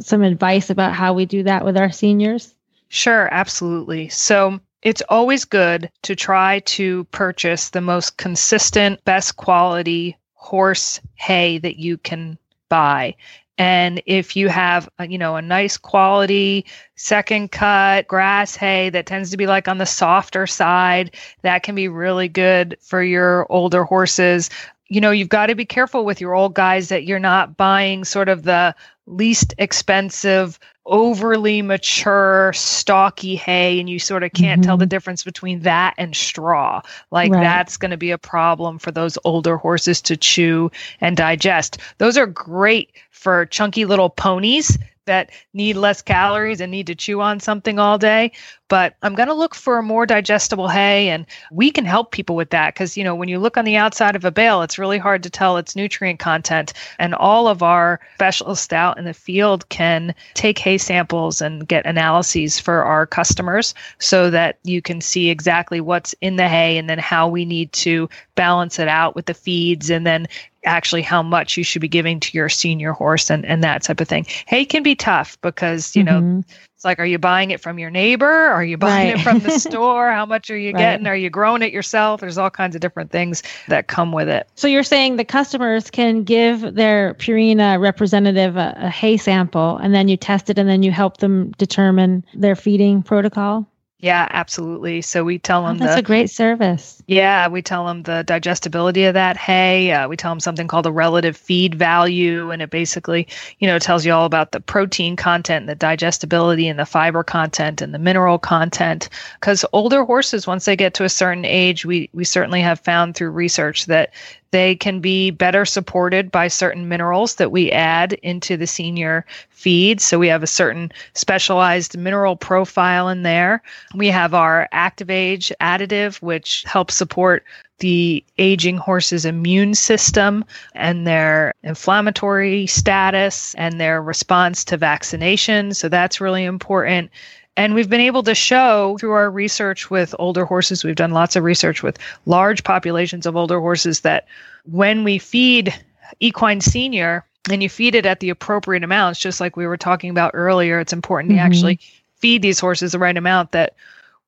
some 0.00 0.22
advice 0.22 0.70
about 0.70 0.92
how 0.92 1.14
we 1.14 1.26
do 1.26 1.44
that 1.44 1.64
with 1.64 1.76
our 1.76 1.92
seniors? 1.92 2.54
Sure, 2.88 3.28
absolutely. 3.32 4.08
So 4.08 4.58
it's 4.82 5.02
always 5.08 5.44
good 5.44 5.90
to 6.02 6.16
try 6.16 6.60
to 6.60 7.04
purchase 7.04 7.70
the 7.70 7.80
most 7.80 8.16
consistent, 8.16 9.04
best 9.04 9.36
quality 9.36 10.16
horse 10.34 11.00
hay 11.14 11.58
that 11.58 11.76
you 11.76 11.98
can 11.98 12.38
buy. 12.68 13.14
And 13.60 14.00
if 14.06 14.36
you 14.36 14.48
have, 14.48 14.88
a, 14.98 15.06
you 15.06 15.18
know, 15.18 15.36
a 15.36 15.42
nice 15.42 15.76
quality 15.76 16.64
second 16.94 17.52
cut 17.52 18.08
grass 18.08 18.56
hay 18.56 18.88
that 18.88 19.04
tends 19.04 19.32
to 19.32 19.36
be 19.36 19.46
like 19.46 19.68
on 19.68 19.76
the 19.76 19.84
softer 19.84 20.46
side, 20.46 21.14
that 21.42 21.62
can 21.62 21.74
be 21.74 21.86
really 21.86 22.26
good 22.26 22.78
for 22.80 23.02
your 23.02 23.46
older 23.52 23.84
horses. 23.84 24.48
You 24.88 25.02
know, 25.02 25.10
you've 25.10 25.28
got 25.28 25.48
to 25.48 25.54
be 25.54 25.66
careful 25.66 26.06
with 26.06 26.22
your 26.22 26.32
old 26.32 26.54
guys 26.54 26.88
that 26.88 27.04
you're 27.04 27.18
not 27.18 27.58
buying 27.58 28.06
sort 28.06 28.30
of 28.30 28.44
the 28.44 28.74
least 29.06 29.52
expensive 29.58 30.58
overly 30.90 31.62
mature, 31.62 32.52
stocky 32.52 33.36
hay, 33.36 33.80
and 33.80 33.88
you 33.88 33.98
sort 33.98 34.22
of 34.22 34.32
can't 34.32 34.60
mm-hmm. 34.60 34.68
tell 34.68 34.76
the 34.76 34.84
mm-hmm. 34.84 34.90
difference 34.90 35.24
between 35.24 35.60
that 35.60 35.94
and 35.96 36.14
straw. 36.14 36.82
Like 37.10 37.32
right. 37.32 37.40
that's 37.40 37.76
going 37.76 37.92
to 37.92 37.96
be 37.96 38.10
a 38.10 38.18
problem 38.18 38.78
for 38.78 38.90
those 38.90 39.16
older 39.24 39.56
horses 39.56 40.02
to 40.02 40.16
chew 40.16 40.70
and 41.00 41.16
digest. 41.16 41.78
Those 41.98 42.18
are 42.18 42.26
great 42.26 42.90
for 43.10 43.46
chunky 43.46 43.84
little 43.86 44.10
ponies 44.10 44.76
that 45.10 45.30
need 45.52 45.76
less 45.76 46.02
calories 46.02 46.60
and 46.60 46.70
need 46.70 46.86
to 46.86 46.94
chew 46.94 47.20
on 47.20 47.40
something 47.40 47.80
all 47.80 47.98
day. 47.98 48.30
But 48.68 48.94
I'm 49.02 49.16
going 49.16 49.26
to 49.26 49.34
look 49.34 49.56
for 49.56 49.78
a 49.78 49.82
more 49.82 50.06
digestible 50.06 50.68
hay, 50.68 51.08
and 51.08 51.26
we 51.50 51.72
can 51.72 51.84
help 51.84 52.12
people 52.12 52.36
with 52.36 52.50
that 52.50 52.72
because, 52.72 52.96
you 52.96 53.02
know, 53.02 53.16
when 53.16 53.28
you 53.28 53.40
look 53.40 53.56
on 53.56 53.64
the 53.64 53.74
outside 53.74 54.14
of 54.14 54.24
a 54.24 54.30
bale, 54.30 54.62
it's 54.62 54.78
really 54.78 54.98
hard 54.98 55.24
to 55.24 55.30
tell 55.30 55.56
its 55.56 55.74
nutrient 55.74 56.20
content. 56.20 56.72
And 57.00 57.12
all 57.16 57.48
of 57.48 57.64
our 57.64 57.98
specialists 58.14 58.72
out 58.72 58.96
in 58.96 59.04
the 59.04 59.12
field 59.12 59.68
can 59.70 60.14
take 60.34 60.60
hay 60.60 60.78
samples 60.78 61.42
and 61.42 61.66
get 61.66 61.84
analyses 61.84 62.60
for 62.60 62.84
our 62.84 63.04
customers 63.06 63.74
so 63.98 64.30
that 64.30 64.60
you 64.62 64.80
can 64.80 65.00
see 65.00 65.30
exactly 65.30 65.80
what's 65.80 66.14
in 66.20 66.36
the 66.36 66.46
hay 66.46 66.78
and 66.78 66.88
then 66.88 67.00
how 67.00 67.26
we 67.26 67.44
need 67.44 67.72
to 67.72 68.08
balance 68.36 68.78
it 68.78 68.86
out 68.86 69.16
with 69.16 69.26
the 69.26 69.34
feeds 69.34 69.90
and 69.90 70.06
then 70.06 70.28
actually 70.64 71.02
how 71.02 71.22
much 71.22 71.56
you 71.56 71.64
should 71.64 71.82
be 71.82 71.88
giving 71.88 72.20
to 72.20 72.36
your 72.36 72.48
senior 72.48 72.92
horse 72.92 73.30
and, 73.30 73.44
and 73.46 73.64
that 73.64 73.82
type 73.82 74.00
of 74.00 74.08
thing. 74.08 74.26
Hay 74.46 74.64
can 74.64 74.82
be 74.82 74.94
tough 74.94 75.40
because, 75.40 75.96
you 75.96 76.04
mm-hmm. 76.04 76.36
know, 76.38 76.44
it's 76.80 76.84
like, 76.84 76.98
are 76.98 77.06
you 77.06 77.18
buying 77.18 77.50
it 77.50 77.60
from 77.60 77.78
your 77.78 77.90
neighbor? 77.90 78.26
Are 78.26 78.64
you 78.64 78.78
buying 78.78 79.12
right. 79.12 79.20
it 79.20 79.22
from 79.22 79.40
the 79.40 79.50
store? 79.58 80.10
How 80.10 80.24
much 80.24 80.50
are 80.50 80.56
you 80.56 80.72
right. 80.72 80.80
getting? 80.80 81.06
Are 81.06 81.16
you 81.16 81.28
growing 81.28 81.60
it 81.60 81.72
yourself? 81.72 82.20
There's 82.20 82.38
all 82.38 82.50
kinds 82.50 82.74
of 82.74 82.80
different 82.80 83.10
things 83.10 83.42
that 83.68 83.86
come 83.86 84.12
with 84.12 84.28
it. 84.28 84.48
So 84.54 84.66
you're 84.66 84.82
saying 84.82 85.16
the 85.16 85.24
customers 85.24 85.90
can 85.90 86.24
give 86.24 86.74
their 86.74 87.14
Purina 87.14 87.78
representative 87.78 88.56
a, 88.56 88.74
a 88.78 88.88
hay 88.88 89.18
sample 89.18 89.76
and 89.76 89.94
then 89.94 90.08
you 90.08 90.16
test 90.16 90.48
it 90.48 90.58
and 90.58 90.68
then 90.68 90.82
you 90.82 90.90
help 90.90 91.18
them 91.18 91.50
determine 91.58 92.24
their 92.34 92.56
feeding 92.56 93.02
protocol? 93.02 93.69
Yeah, 94.02 94.26
absolutely. 94.30 95.02
So 95.02 95.24
we 95.24 95.38
tell 95.38 95.66
them 95.66 95.76
oh, 95.76 95.78
that's 95.78 95.94
the, 95.94 96.00
a 96.00 96.02
great 96.02 96.30
service. 96.30 97.02
Yeah, 97.06 97.48
we 97.48 97.60
tell 97.60 97.86
them 97.86 98.02
the 98.02 98.24
digestibility 98.24 99.04
of 99.04 99.12
that 99.12 99.36
hay. 99.36 99.92
Uh, 99.92 100.08
we 100.08 100.16
tell 100.16 100.30
them 100.30 100.40
something 100.40 100.68
called 100.68 100.86
a 100.86 100.92
relative 100.92 101.36
feed 101.36 101.74
value, 101.74 102.50
and 102.50 102.62
it 102.62 102.70
basically, 102.70 103.28
you 103.58 103.68
know, 103.68 103.78
tells 103.78 104.06
you 104.06 104.12
all 104.12 104.24
about 104.24 104.52
the 104.52 104.60
protein 104.60 105.16
content, 105.16 105.66
the 105.66 105.74
digestibility, 105.74 106.66
and 106.66 106.78
the 106.78 106.86
fiber 106.86 107.22
content, 107.22 107.82
and 107.82 107.92
the 107.92 107.98
mineral 107.98 108.38
content. 108.38 109.10
Because 109.38 109.66
older 109.74 110.02
horses, 110.04 110.46
once 110.46 110.64
they 110.64 110.76
get 110.76 110.94
to 110.94 111.04
a 111.04 111.10
certain 111.10 111.44
age, 111.44 111.84
we 111.84 112.08
we 112.14 112.24
certainly 112.24 112.62
have 112.62 112.80
found 112.80 113.14
through 113.14 113.30
research 113.30 113.84
that 113.86 114.14
they 114.50 114.74
can 114.74 115.00
be 115.00 115.30
better 115.30 115.64
supported 115.64 116.30
by 116.30 116.48
certain 116.48 116.88
minerals 116.88 117.36
that 117.36 117.52
we 117.52 117.70
add 117.70 118.14
into 118.14 118.56
the 118.56 118.66
senior 118.66 119.24
feed. 119.50 120.00
So 120.00 120.18
we 120.18 120.28
have 120.28 120.42
a 120.42 120.48
certain 120.48 120.90
specialized 121.14 121.96
mineral 121.96 122.36
profile 122.36 123.08
in 123.08 123.22
there. 123.22 123.62
We 123.94 124.08
have 124.08 124.34
our 124.34 124.68
active 124.72 125.10
age 125.10 125.52
additive, 125.60 126.20
which 126.22 126.64
helps 126.66 126.94
support 126.94 127.44
the 127.78 128.22
aging 128.38 128.76
horse's 128.76 129.24
immune 129.24 129.74
system 129.74 130.44
and 130.74 131.06
their 131.06 131.54
inflammatory 131.62 132.66
status 132.66 133.54
and 133.54 133.80
their 133.80 134.02
response 134.02 134.64
to 134.64 134.76
vaccination. 134.76 135.72
So 135.74 135.88
that's 135.88 136.20
really 136.20 136.44
important. 136.44 137.10
And 137.56 137.74
we've 137.74 137.90
been 137.90 138.00
able 138.00 138.22
to 138.22 138.34
show 138.34 138.96
through 138.98 139.12
our 139.12 139.30
research 139.30 139.90
with 139.90 140.14
older 140.18 140.44
horses, 140.44 140.84
we've 140.84 140.94
done 140.94 141.12
lots 141.12 141.36
of 141.36 141.44
research 141.44 141.82
with 141.82 141.98
large 142.26 142.64
populations 142.64 143.26
of 143.26 143.36
older 143.36 143.60
horses 143.60 144.00
that 144.00 144.26
when 144.64 145.04
we 145.04 145.18
feed 145.18 145.74
equine 146.20 146.60
senior 146.60 147.24
and 147.50 147.62
you 147.62 147.68
feed 147.68 147.94
it 147.94 148.06
at 148.06 148.20
the 148.20 148.30
appropriate 148.30 148.84
amounts, 148.84 149.20
just 149.20 149.40
like 149.40 149.56
we 149.56 149.66
were 149.66 149.76
talking 149.76 150.10
about 150.10 150.30
earlier, 150.34 150.78
it's 150.78 150.92
important 150.92 151.32
mm-hmm. 151.32 151.38
to 151.38 151.44
actually 151.44 151.80
feed 152.16 152.42
these 152.42 152.60
horses 152.60 152.92
the 152.92 152.98
right 152.98 153.16
amount 153.16 153.52
that 153.52 153.74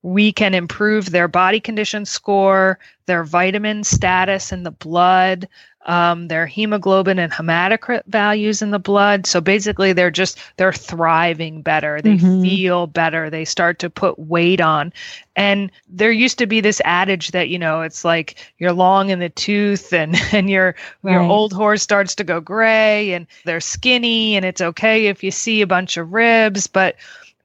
we 0.02 0.32
can 0.32 0.52
improve 0.52 1.10
their 1.10 1.28
body 1.28 1.60
condition 1.60 2.04
score, 2.04 2.78
their 3.06 3.22
vitamin 3.22 3.84
status 3.84 4.52
in 4.52 4.64
the 4.64 4.70
blood, 4.70 5.48
um, 5.86 6.28
their 6.28 6.46
hemoglobin 6.46 7.18
and 7.18 7.32
hematocrit 7.32 8.02
values 8.06 8.62
in 8.62 8.70
the 8.70 8.78
blood. 8.78 9.26
So 9.26 9.40
basically, 9.40 9.92
they're 9.92 10.10
just 10.10 10.38
they're 10.56 10.72
thriving 10.72 11.62
better. 11.62 12.00
They 12.00 12.16
mm-hmm. 12.16 12.42
feel 12.42 12.86
better. 12.86 13.30
They 13.30 13.44
start 13.44 13.78
to 13.80 13.90
put 13.90 14.18
weight 14.18 14.60
on. 14.60 14.92
And 15.34 15.70
there 15.88 16.12
used 16.12 16.38
to 16.38 16.46
be 16.46 16.60
this 16.60 16.80
adage 16.84 17.30
that 17.30 17.48
you 17.48 17.58
know 17.58 17.82
it's 17.82 18.04
like 18.04 18.36
you're 18.58 18.72
long 18.72 19.10
in 19.10 19.18
the 19.18 19.30
tooth 19.30 19.92
and 19.92 20.16
and 20.32 20.48
your 20.48 20.74
right. 21.02 21.12
your 21.12 21.22
old 21.22 21.52
horse 21.52 21.82
starts 21.82 22.14
to 22.16 22.24
go 22.24 22.40
gray 22.40 23.12
and 23.12 23.26
they're 23.44 23.60
skinny 23.60 24.36
and 24.36 24.44
it's 24.44 24.60
okay 24.60 25.06
if 25.06 25.22
you 25.22 25.30
see 25.30 25.62
a 25.62 25.66
bunch 25.66 25.96
of 25.96 26.12
ribs, 26.12 26.66
but 26.66 26.96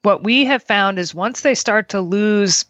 what 0.03 0.23
we 0.23 0.45
have 0.45 0.63
found 0.63 0.99
is 0.99 1.13
once 1.13 1.41
they 1.41 1.55
start 1.55 1.89
to 1.89 1.99
lose 1.99 2.65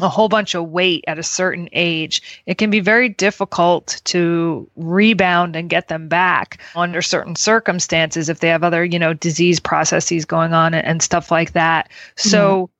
a 0.00 0.08
whole 0.08 0.28
bunch 0.28 0.54
of 0.54 0.68
weight 0.68 1.04
at 1.06 1.18
a 1.18 1.22
certain 1.22 1.68
age, 1.72 2.40
it 2.46 2.58
can 2.58 2.70
be 2.70 2.80
very 2.80 3.08
difficult 3.08 4.00
to 4.04 4.68
rebound 4.76 5.56
and 5.56 5.70
get 5.70 5.88
them 5.88 6.08
back 6.08 6.60
under 6.74 7.00
certain 7.00 7.36
circumstances 7.36 8.28
if 8.28 8.40
they 8.40 8.48
have 8.48 8.64
other, 8.64 8.84
you 8.84 8.98
know, 8.98 9.14
disease 9.14 9.58
processes 9.58 10.24
going 10.24 10.52
on 10.52 10.74
and, 10.74 10.86
and 10.86 11.02
stuff 11.02 11.30
like 11.30 11.52
that. 11.52 11.90
So 12.16 12.70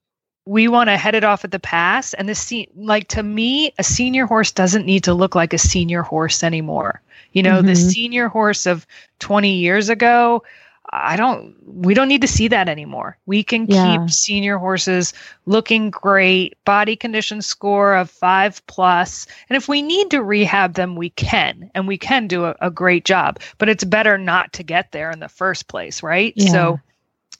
we 0.46 0.68
want 0.68 0.88
to 0.88 0.96
head 0.96 1.14
it 1.14 1.24
off 1.24 1.44
at 1.44 1.50
the 1.50 1.58
pass. 1.58 2.14
And 2.14 2.28
the 2.28 2.34
se- 2.34 2.68
like 2.76 3.08
to 3.08 3.22
me, 3.22 3.72
a 3.78 3.82
senior 3.82 4.26
horse 4.26 4.52
doesn't 4.52 4.86
need 4.86 5.04
to 5.04 5.14
look 5.14 5.34
like 5.34 5.52
a 5.52 5.58
senior 5.58 6.02
horse 6.02 6.44
anymore. 6.44 7.02
You 7.32 7.42
know, 7.42 7.58
mm-hmm. 7.58 7.66
the 7.66 7.76
senior 7.76 8.28
horse 8.28 8.66
of 8.66 8.86
20 9.18 9.52
years 9.52 9.88
ago 9.88 10.42
I 10.90 11.16
don't, 11.16 11.56
we 11.66 11.94
don't 11.94 12.08
need 12.08 12.22
to 12.22 12.28
see 12.28 12.48
that 12.48 12.68
anymore. 12.68 13.18
We 13.26 13.42
can 13.42 13.66
yeah. 13.66 13.98
keep 13.98 14.10
senior 14.10 14.58
horses 14.58 15.12
looking 15.46 15.90
great, 15.90 16.56
body 16.64 16.96
condition 16.96 17.42
score 17.42 17.94
of 17.94 18.10
five 18.10 18.64
plus, 18.66 19.26
And 19.48 19.56
if 19.56 19.68
we 19.68 19.82
need 19.82 20.10
to 20.10 20.22
rehab 20.22 20.74
them, 20.74 20.96
we 20.96 21.10
can, 21.10 21.70
and 21.74 21.86
we 21.88 21.98
can 21.98 22.26
do 22.26 22.44
a, 22.44 22.56
a 22.60 22.70
great 22.70 23.04
job, 23.04 23.40
but 23.58 23.68
it's 23.68 23.84
better 23.84 24.18
not 24.18 24.52
to 24.54 24.62
get 24.62 24.92
there 24.92 25.10
in 25.10 25.20
the 25.20 25.28
first 25.28 25.68
place, 25.68 26.02
right? 26.02 26.32
Yeah. 26.36 26.52
So, 26.52 26.80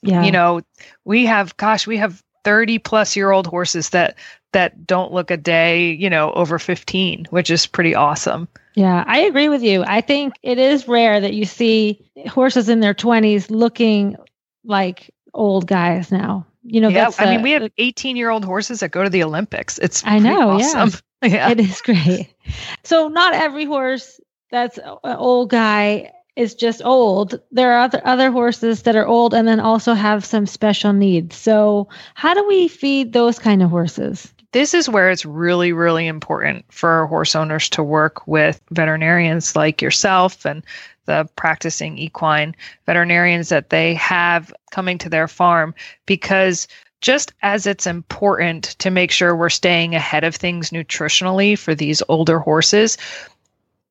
yeah. 0.03 0.25
you 0.25 0.33
know, 0.33 0.61
we 1.05 1.27
have, 1.27 1.57
gosh, 1.57 1.87
we 1.87 1.97
have 1.99 2.23
30 2.47 2.79
plus 2.79 3.17
year 3.17 3.33
old 3.33 3.45
horses 3.45 3.91
that, 3.91 4.15
that 4.53 4.87
don't 4.87 5.13
look 5.13 5.33
a 5.33 5.37
day, 5.37 5.91
you 5.91 6.09
know, 6.09 6.31
over 6.31 6.61
15, 6.61 7.27
which 7.31 7.51
is 7.51 7.67
pretty 7.67 7.97
awesome. 7.97 8.47
Yeah, 8.77 9.03
I 9.05 9.23
agree 9.23 9.49
with 9.49 9.65
you. 9.65 9.83
I 9.85 10.01
think 10.01 10.35
it 10.45 10.57
is 10.57 10.87
rare 10.87 11.21
that 11.21 11.35
you 11.35 11.45
see 11.45 12.09
horses 12.29 12.69
in 12.69 12.79
their 12.79 12.95
20s 12.95 13.51
looking 13.51 14.15
like 14.63 15.11
old 15.35 15.67
guys 15.67 16.13
now. 16.13 16.47
You 16.63 16.83
know, 16.83 16.89
yeah, 16.89 17.11
I 17.19 17.33
mean, 17.33 17.43
we 17.43 17.51
have 17.51 17.69
18 17.79 18.17
year 18.17 18.31
old 18.31 18.45
horses 18.45 18.79
that 18.79 18.93
go 18.93 19.03
to 19.03 19.11
the 19.11 19.25
Olympics. 19.25 19.79
It's 19.79 20.05
I 20.07 20.21
know, 20.21 20.51
awesome. 20.51 21.01
yeah. 21.23 21.29
yeah. 21.29 21.51
It 21.51 21.59
is 21.59 21.81
great. 21.81 22.33
So, 22.85 23.09
not 23.09 23.35
every 23.35 23.65
horse 23.65 24.21
that's 24.53 24.79
an 24.79 25.17
old 25.17 25.51
guy 25.51 26.13
is 26.37 26.55
just 26.55 26.83
old. 26.85 27.41
There 27.51 27.73
are 27.73 27.81
other, 27.81 28.03
other 28.05 28.31
horses 28.31 28.83
that 28.83 28.97
are 28.97 29.07
old 29.07 29.35
and 29.35 29.49
then 29.49 29.61
also 29.61 29.95
have 29.95 30.25
some 30.25 30.47
special 30.47 30.93
needs. 30.93 31.37
So, 31.37 31.89
how 32.15 32.35
do 32.35 32.47
we 32.47 32.69
feed 32.69 33.13
those 33.13 33.39
kind 33.39 33.63
of 33.63 33.71
horses? 33.71 34.33
this 34.57 34.73
is 34.73 34.89
where 34.89 35.11
it's 35.11 35.27
really, 35.27 35.75
really 35.75 36.07
important 36.07 36.65
for 36.71 37.07
horse 37.09 37.35
owners 37.35 37.69
to 37.69 37.83
work 37.83 38.27
with 38.27 38.59
veterinarians 38.71 39.55
like 39.55 39.83
yourself 39.83 40.47
and 40.47 40.63
the 41.05 41.29
practicing 41.37 41.99
equine 41.99 42.57
veterinarians 42.87 43.51
that 43.51 43.69
they 43.69 43.93
have 43.93 44.53
coming 44.71 44.97
to 44.97 45.11
their 45.11 45.29
farm 45.29 45.75
because 46.07 46.67
just 47.03 47.35
as 47.43 47.67
it's 47.67 47.87
important 47.87 48.65
to 48.79 48.91
make 48.91 49.11
sure 49.11 49.37
we're 49.37 49.51
staying 49.51 49.95
ahead 49.95 50.25
of 50.25 50.35
things 50.35 50.71
nutritionally 50.71 51.59
for 51.59 51.75
these 51.75 52.03
older 52.09 52.39
horses, 52.39 52.97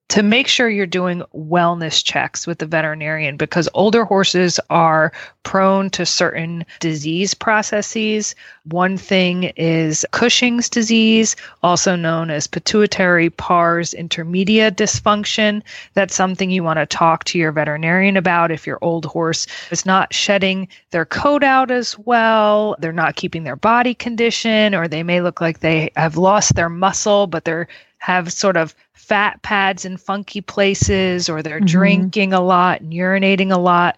to 0.10 0.22
make 0.22 0.48
sure 0.48 0.70
you're 0.70 0.86
doing 0.86 1.24
wellness 1.34 2.04
checks 2.04 2.46
with 2.46 2.60
the 2.60 2.66
veterinarian 2.66 3.38
because 3.38 3.68
older 3.74 4.06
horses 4.06 4.60
are 4.70 5.12
prone 5.44 5.90
to 5.90 6.06
certain 6.06 6.64
disease 6.80 7.34
processes. 7.34 8.36
One 8.66 8.98
thing 8.98 9.46
is 9.56 10.06
Cushing's 10.12 10.70
disease, 10.70 11.36
also 11.64 11.96
known 11.96 12.30
as 12.30 12.48
pituitary 12.48 13.30
pars 13.30 13.96
intermedia 13.98 14.72
dysfunction. 14.72 15.62
That's 15.94 16.16
something 16.16 16.52
you 16.52 16.64
want 16.64 16.78
to 16.78 16.86
talk 16.86 17.24
to 17.26 17.40
your 17.40 17.52
veterinarian 17.52 18.16
about 18.16 18.52
if 18.52 18.68
your 18.68 18.80
old 18.82 19.06
horse 19.06 19.48
is 19.72 19.86
not 19.86 20.14
shedding 20.14 20.68
their 20.92 21.06
coat 21.06 21.44
out 21.44 21.72
as 21.72 21.98
well, 22.00 22.76
they're 22.80 22.92
not 22.92 23.16
keeping 23.16 23.44
their 23.44 23.56
body 23.56 23.94
condition, 23.94 24.76
or 24.76 24.88
they 24.88 25.04
may 25.04 25.22
look 25.22 25.42
like 25.42 25.60
they 25.60 25.92
have 25.96 26.18
lost 26.18 26.56
their 26.56 26.70
muscle, 26.70 27.28
but 27.28 27.46
they're 27.46 27.68
have 28.00 28.32
sort 28.32 28.58
of 28.58 28.76
fat 28.94 29.42
pads 29.44 29.86
in 29.86 29.98
funky 29.98 30.42
places 30.42 31.30
or 31.30 31.44
they're 31.44 31.58
mm-hmm. 31.58 31.66
drinking 31.66 32.34
a 32.34 32.42
lot 32.42 32.82
and 32.82 32.92
urinating 32.92 33.52
a 33.52 33.60
lot. 33.60 33.98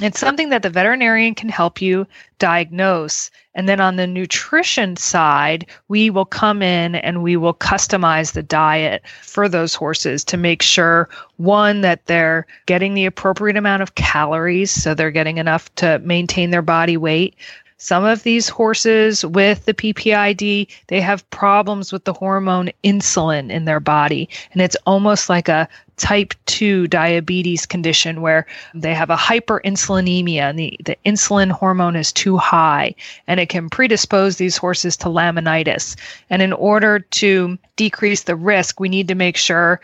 It's 0.00 0.20
something 0.20 0.48
that 0.50 0.62
the 0.62 0.70
veterinarian 0.70 1.34
can 1.34 1.48
help 1.48 1.80
you 1.80 2.06
diagnose. 2.38 3.30
And 3.54 3.68
then 3.68 3.80
on 3.80 3.96
the 3.96 4.06
nutrition 4.06 4.96
side, 4.96 5.66
we 5.88 6.10
will 6.10 6.24
come 6.24 6.62
in 6.62 6.96
and 6.96 7.22
we 7.22 7.36
will 7.36 7.54
customize 7.54 8.32
the 8.32 8.42
diet 8.42 9.02
for 9.22 9.48
those 9.48 9.74
horses 9.74 10.24
to 10.24 10.36
make 10.36 10.62
sure 10.62 11.08
one, 11.36 11.80
that 11.80 12.06
they're 12.06 12.46
getting 12.66 12.94
the 12.94 13.06
appropriate 13.06 13.56
amount 13.56 13.82
of 13.82 13.94
calories, 13.94 14.70
so 14.70 14.94
they're 14.94 15.10
getting 15.10 15.38
enough 15.38 15.72
to 15.76 15.98
maintain 16.00 16.50
their 16.50 16.62
body 16.62 16.96
weight, 16.96 17.36
some 17.76 18.04
of 18.04 18.22
these 18.22 18.48
horses 18.48 19.24
with 19.24 19.64
the 19.64 19.74
PPID, 19.74 20.68
they 20.86 21.00
have 21.00 21.28
problems 21.30 21.92
with 21.92 22.04
the 22.04 22.12
hormone 22.12 22.70
insulin 22.82 23.50
in 23.50 23.64
their 23.64 23.80
body. 23.80 24.28
And 24.52 24.62
it's 24.62 24.76
almost 24.86 25.28
like 25.28 25.48
a 25.48 25.68
type 25.96 26.34
2 26.46 26.86
diabetes 26.88 27.66
condition 27.66 28.20
where 28.20 28.46
they 28.74 28.94
have 28.94 29.10
a 29.10 29.16
hyperinsulinemia 29.16 30.40
and 30.40 30.58
the, 30.58 30.76
the 30.84 30.96
insulin 31.04 31.50
hormone 31.50 31.96
is 31.96 32.12
too 32.12 32.36
high 32.36 32.94
and 33.26 33.38
it 33.38 33.48
can 33.48 33.70
predispose 33.70 34.36
these 34.36 34.56
horses 34.56 34.96
to 34.98 35.08
laminitis. 35.08 35.96
And 36.30 36.42
in 36.42 36.52
order 36.52 37.00
to 37.00 37.58
decrease 37.76 38.22
the 38.22 38.36
risk, 38.36 38.80
we 38.80 38.88
need 38.88 39.08
to 39.08 39.14
make 39.14 39.36
sure 39.36 39.80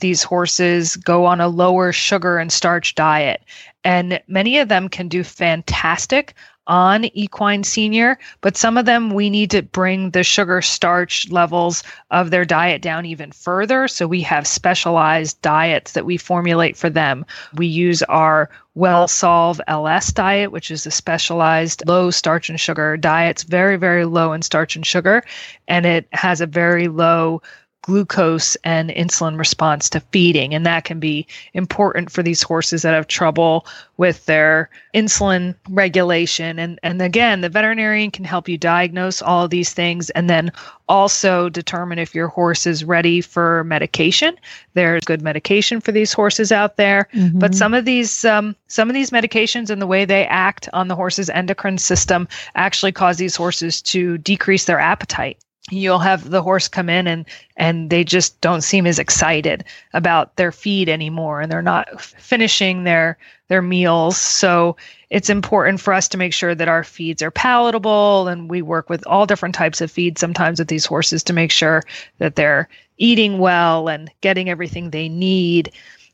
these 0.00 0.22
horses 0.22 0.96
go 0.96 1.24
on 1.24 1.40
a 1.40 1.48
lower 1.48 1.92
sugar 1.92 2.38
and 2.38 2.52
starch 2.52 2.94
diet. 2.94 3.42
And 3.84 4.20
many 4.26 4.58
of 4.58 4.68
them 4.68 4.88
can 4.88 5.08
do 5.08 5.22
fantastic 5.22 6.34
on 6.66 7.04
equine 7.16 7.64
senior, 7.64 8.18
but 8.40 8.56
some 8.56 8.76
of 8.76 8.86
them 8.86 9.10
we 9.10 9.30
need 9.30 9.50
to 9.50 9.62
bring 9.62 10.10
the 10.10 10.24
sugar 10.24 10.60
starch 10.62 11.30
levels 11.30 11.82
of 12.10 12.30
their 12.30 12.44
diet 12.44 12.82
down 12.82 13.06
even 13.06 13.32
further. 13.32 13.88
So 13.88 14.06
we 14.06 14.20
have 14.22 14.46
specialized 14.46 15.40
diets 15.42 15.92
that 15.92 16.06
we 16.06 16.16
formulate 16.16 16.76
for 16.76 16.90
them. 16.90 17.24
We 17.54 17.66
use 17.66 18.02
our 18.04 18.50
WellSolve 18.76 19.60
LS 19.68 20.12
diet, 20.12 20.52
which 20.52 20.70
is 20.70 20.86
a 20.86 20.90
specialized 20.90 21.82
low 21.86 22.10
starch 22.10 22.50
and 22.50 22.60
sugar 22.60 22.96
diet. 22.96 23.30
It's 23.30 23.42
very, 23.42 23.76
very 23.76 24.04
low 24.04 24.32
in 24.32 24.42
starch 24.42 24.76
and 24.76 24.86
sugar, 24.86 25.22
and 25.66 25.86
it 25.86 26.08
has 26.12 26.40
a 26.40 26.46
very 26.46 26.88
low 26.88 27.42
glucose 27.86 28.56
and 28.64 28.90
insulin 28.90 29.38
response 29.38 29.88
to 29.88 30.00
feeding. 30.10 30.52
And 30.52 30.66
that 30.66 30.84
can 30.84 30.98
be 30.98 31.24
important 31.54 32.10
for 32.10 32.20
these 32.20 32.42
horses 32.42 32.82
that 32.82 32.94
have 32.94 33.06
trouble 33.06 33.64
with 33.96 34.26
their 34.26 34.68
insulin 34.92 35.54
regulation. 35.68 36.58
And, 36.58 36.80
and 36.82 37.00
again, 37.00 37.42
the 37.42 37.48
veterinarian 37.48 38.10
can 38.10 38.24
help 38.24 38.48
you 38.48 38.58
diagnose 38.58 39.22
all 39.22 39.44
of 39.44 39.50
these 39.50 39.72
things 39.72 40.10
and 40.10 40.28
then 40.28 40.50
also 40.88 41.48
determine 41.48 42.00
if 42.00 42.12
your 42.12 42.26
horse 42.26 42.66
is 42.66 42.84
ready 42.84 43.20
for 43.20 43.62
medication. 43.64 44.36
There's 44.74 45.04
good 45.04 45.22
medication 45.22 45.80
for 45.80 45.92
these 45.92 46.12
horses 46.12 46.50
out 46.50 46.76
there, 46.76 47.08
mm-hmm. 47.14 47.38
but 47.38 47.54
some 47.54 47.72
of 47.72 47.84
these 47.84 48.24
um, 48.24 48.54
some 48.66 48.90
of 48.90 48.94
these 48.94 49.10
medications 49.10 49.70
and 49.70 49.80
the 49.80 49.86
way 49.86 50.04
they 50.04 50.26
act 50.26 50.68
on 50.72 50.88
the 50.88 50.96
horse's 50.96 51.30
endocrine 51.30 51.78
system 51.78 52.28
actually 52.56 52.92
cause 52.92 53.16
these 53.16 53.36
horses 53.36 53.80
to 53.82 54.18
decrease 54.18 54.64
their 54.64 54.78
appetite 54.78 55.38
you'll 55.70 55.98
have 55.98 56.30
the 56.30 56.42
horse 56.42 56.68
come 56.68 56.88
in 56.88 57.06
and 57.06 57.24
and 57.56 57.90
they 57.90 58.04
just 58.04 58.40
don't 58.40 58.62
seem 58.62 58.86
as 58.86 58.98
excited 58.98 59.64
about 59.94 60.36
their 60.36 60.52
feed 60.52 60.88
anymore 60.88 61.40
and 61.40 61.50
they're 61.50 61.62
not 61.62 62.00
finishing 62.00 62.84
their 62.84 63.18
their 63.48 63.62
meals. 63.62 64.16
So 64.16 64.76
it's 65.10 65.30
important 65.30 65.80
for 65.80 65.92
us 65.92 66.08
to 66.08 66.18
make 66.18 66.32
sure 66.32 66.54
that 66.54 66.68
our 66.68 66.84
feeds 66.84 67.22
are 67.22 67.30
palatable 67.30 68.28
and 68.28 68.50
we 68.50 68.62
work 68.62 68.90
with 68.90 69.06
all 69.06 69.26
different 69.26 69.54
types 69.54 69.80
of 69.80 69.90
feeds 69.90 70.20
sometimes 70.20 70.58
with 70.58 70.68
these 70.68 70.86
horses 70.86 71.22
to 71.24 71.32
make 71.32 71.50
sure 71.52 71.82
that 72.18 72.36
they're 72.36 72.68
eating 72.98 73.38
well 73.38 73.88
and 73.88 74.10
getting 74.20 74.48
everything 74.48 74.90
they 74.90 75.08
need 75.08 75.72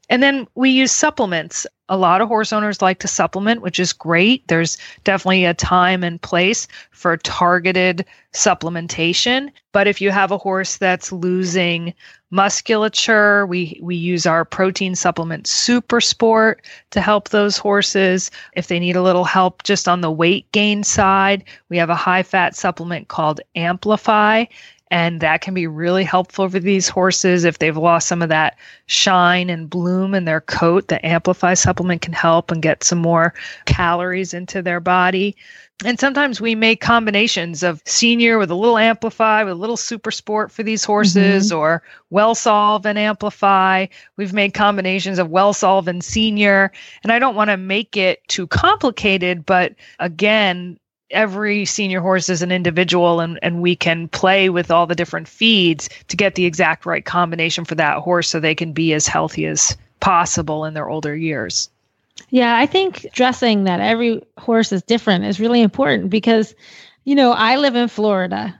and 0.09 0.23
then 0.23 0.47
we 0.55 0.71
use 0.71 0.93
supplements. 0.93 1.67
A 1.89 1.97
lot 1.97 2.21
of 2.21 2.29
horse 2.29 2.53
owners 2.53 2.81
like 2.81 2.99
to 3.01 3.09
supplement, 3.09 3.61
which 3.61 3.79
is 3.79 3.93
great. 3.93 4.47
There's 4.49 4.79
definitely 5.05 5.45
a 5.45 5.55
time 5.55 6.03
and 6.03 6.21
place 6.21 6.67
for 6.91 7.17
targeted 7.19 8.07
supplementation. 8.33 9.51
But 9.73 9.87
if 9.87 10.01
you 10.01 10.11
have 10.11 10.31
a 10.31 10.39
horse 10.39 10.79
that's 10.79 11.13
losing 11.13 11.93
musculature, 12.31 13.47
we, 13.47 13.79
we 13.83 13.95
use 13.95 14.25
our 14.25 14.45
protein 14.45 14.95
supplement 14.95 15.47
Super 15.47 16.01
Sport 16.01 16.65
to 16.91 17.01
help 17.01 17.29
those 17.29 17.59
horses. 17.59 18.31
If 18.55 18.69
they 18.69 18.81
need 18.81 18.97
a 18.97 19.03
little 19.03 19.25
help 19.25 19.63
just 19.65 19.87
on 19.87 20.01
the 20.01 20.11
weight 20.11 20.51
gain 20.53 20.83
side, 20.83 21.45
we 21.69 21.77
have 21.77 21.91
a 21.91 21.95
high 21.95 22.23
fat 22.23 22.57
supplement 22.57 23.09
called 23.09 23.41
Amplify 23.55 24.47
and 24.93 25.23
that 25.23 25.41
can 25.41 25.55
be 25.55 25.67
really 25.67 26.05
helpful 26.05 26.51
for 26.51 26.59
these 26.59 26.87
horses 26.87 27.45
if 27.45 27.59
they've 27.59 27.79
lost 27.79 28.07
some 28.07 28.21
of 28.21 28.29
that 28.29 28.59
shine 28.85 29.49
and 29.49 29.71
bloom 29.71 30.15
in 30.15 30.27
their 30.27 30.43
coat. 30.43 30.89
The 30.89 31.05
Amplify 31.05 31.55
supplement 31.55 32.03
can 32.03 32.13
help 32.13 32.51
and 32.51 32.61
get 32.61 32.85
some 32.85 32.99
more 32.99 33.33
calories 33.65 34.35
into 34.35 34.61
their 34.61 34.81
body. 34.81 35.35
And 35.83 35.99
sometimes 35.99 36.43
we 36.43 36.55
make 36.55 36.83
combinations 36.83 37.63
of 37.63 37.81
senior 37.87 38.37
with 38.37 38.51
a 38.51 38.55
little 38.55 38.77
amplify, 38.77 39.43
with 39.43 39.55
a 39.55 39.57
little 39.57 39.79
super 39.79 40.11
sport 40.11 40.53
for 40.53 40.63
these 40.63 40.85
horses, 40.85 41.49
mm-hmm. 41.49 41.59
or 41.59 41.83
WellSolve 42.13 42.85
and 42.85 42.99
amplify. 42.99 43.87
We've 44.19 44.35
made 44.35 44.53
combinations 44.53 45.19
of 45.19 45.29
WellSolve 45.29 45.87
and 45.87 46.05
senior. 46.05 46.71
And 47.03 47.11
I 47.11 47.19
don't 47.19 47.35
want 47.35 47.49
to 47.49 47.57
make 47.57 47.97
it 47.97 48.21
too 48.29 48.47
complicated, 48.47 49.47
but 49.47 49.75
again, 49.99 50.79
every 51.13 51.65
senior 51.65 52.01
horse 52.01 52.29
is 52.29 52.43
an 52.43 52.51
individual 52.51 53.21
and, 53.21 53.39
and 53.43 53.63
we 53.63 53.77
can 53.77 54.09
play 54.09 54.49
with 54.49 54.71
all 54.71 54.87
the 54.87 54.95
different 54.95 55.29
feeds 55.29 55.89
to 56.09 56.17
get 56.17 56.35
the 56.35 56.47
exact 56.47 56.87
right 56.87 57.05
combination 57.05 57.65
for 57.65 57.75
that 57.77 57.99
horse 57.99 58.29
so 58.29 58.41
they 58.41 58.55
can 58.55 58.73
be 58.73 58.93
as 58.93 59.07
healthy 59.07 59.47
as 59.47 59.77
possible 60.01 60.65
in 60.65 60.75
their 60.75 60.89
older 60.89 61.15
years. 61.15 61.71
Yeah, 62.31 62.57
I 62.57 62.67
think 62.67 63.07
dressing 63.13 63.65
that 63.65 63.81
every 63.81 64.23
horse 64.39 64.73
is 64.73 64.83
different 64.83 65.25
is 65.25 65.41
really 65.41 65.63
important 65.63 66.11
because, 66.11 66.55
you 67.05 67.15
know, 67.15 67.33
I 67.33 67.57
live 67.57 67.77
in 67.77 67.89
Florida, 67.89 68.59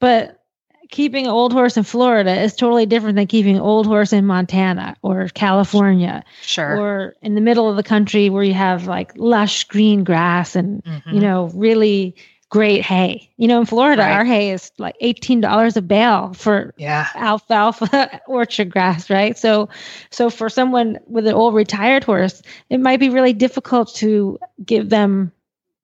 but 0.00 0.42
keeping 0.90 1.26
an 1.26 1.30
old 1.30 1.52
horse 1.52 1.76
in 1.76 1.84
Florida 1.84 2.40
is 2.40 2.54
totally 2.54 2.86
different 2.86 3.16
than 3.16 3.26
keeping 3.26 3.56
an 3.56 3.62
old 3.62 3.86
horse 3.86 4.12
in 4.12 4.26
Montana 4.26 4.96
or 5.02 5.28
California. 5.28 6.24
Sure. 6.42 6.78
Or 6.78 7.14
in 7.22 7.34
the 7.34 7.40
middle 7.40 7.68
of 7.68 7.76
the 7.76 7.82
country 7.82 8.30
where 8.30 8.44
you 8.44 8.54
have 8.54 8.86
like 8.86 9.12
lush 9.16 9.64
green 9.64 10.04
grass 10.04 10.56
and, 10.56 10.82
mm-hmm. 10.84 11.14
you 11.14 11.20
know, 11.20 11.50
really 11.54 12.14
great 12.48 12.82
hay. 12.82 13.28
You 13.36 13.48
know, 13.48 13.60
in 13.60 13.66
Florida, 13.66 14.02
right. 14.02 14.12
our 14.12 14.24
hay 14.24 14.50
is 14.50 14.70
like 14.78 14.96
$18 15.02 15.76
a 15.76 15.82
bale 15.82 16.32
for 16.34 16.72
yeah. 16.76 17.08
alfalfa 17.14 18.20
orchard 18.26 18.70
grass, 18.70 19.10
right? 19.10 19.36
So 19.36 19.68
so 20.10 20.30
for 20.30 20.48
someone 20.48 20.98
with 21.06 21.26
an 21.26 21.34
old 21.34 21.54
retired 21.54 22.04
horse, 22.04 22.42
it 22.70 22.78
might 22.78 23.00
be 23.00 23.08
really 23.08 23.32
difficult 23.32 23.94
to 23.96 24.38
give 24.64 24.88
them, 24.88 25.32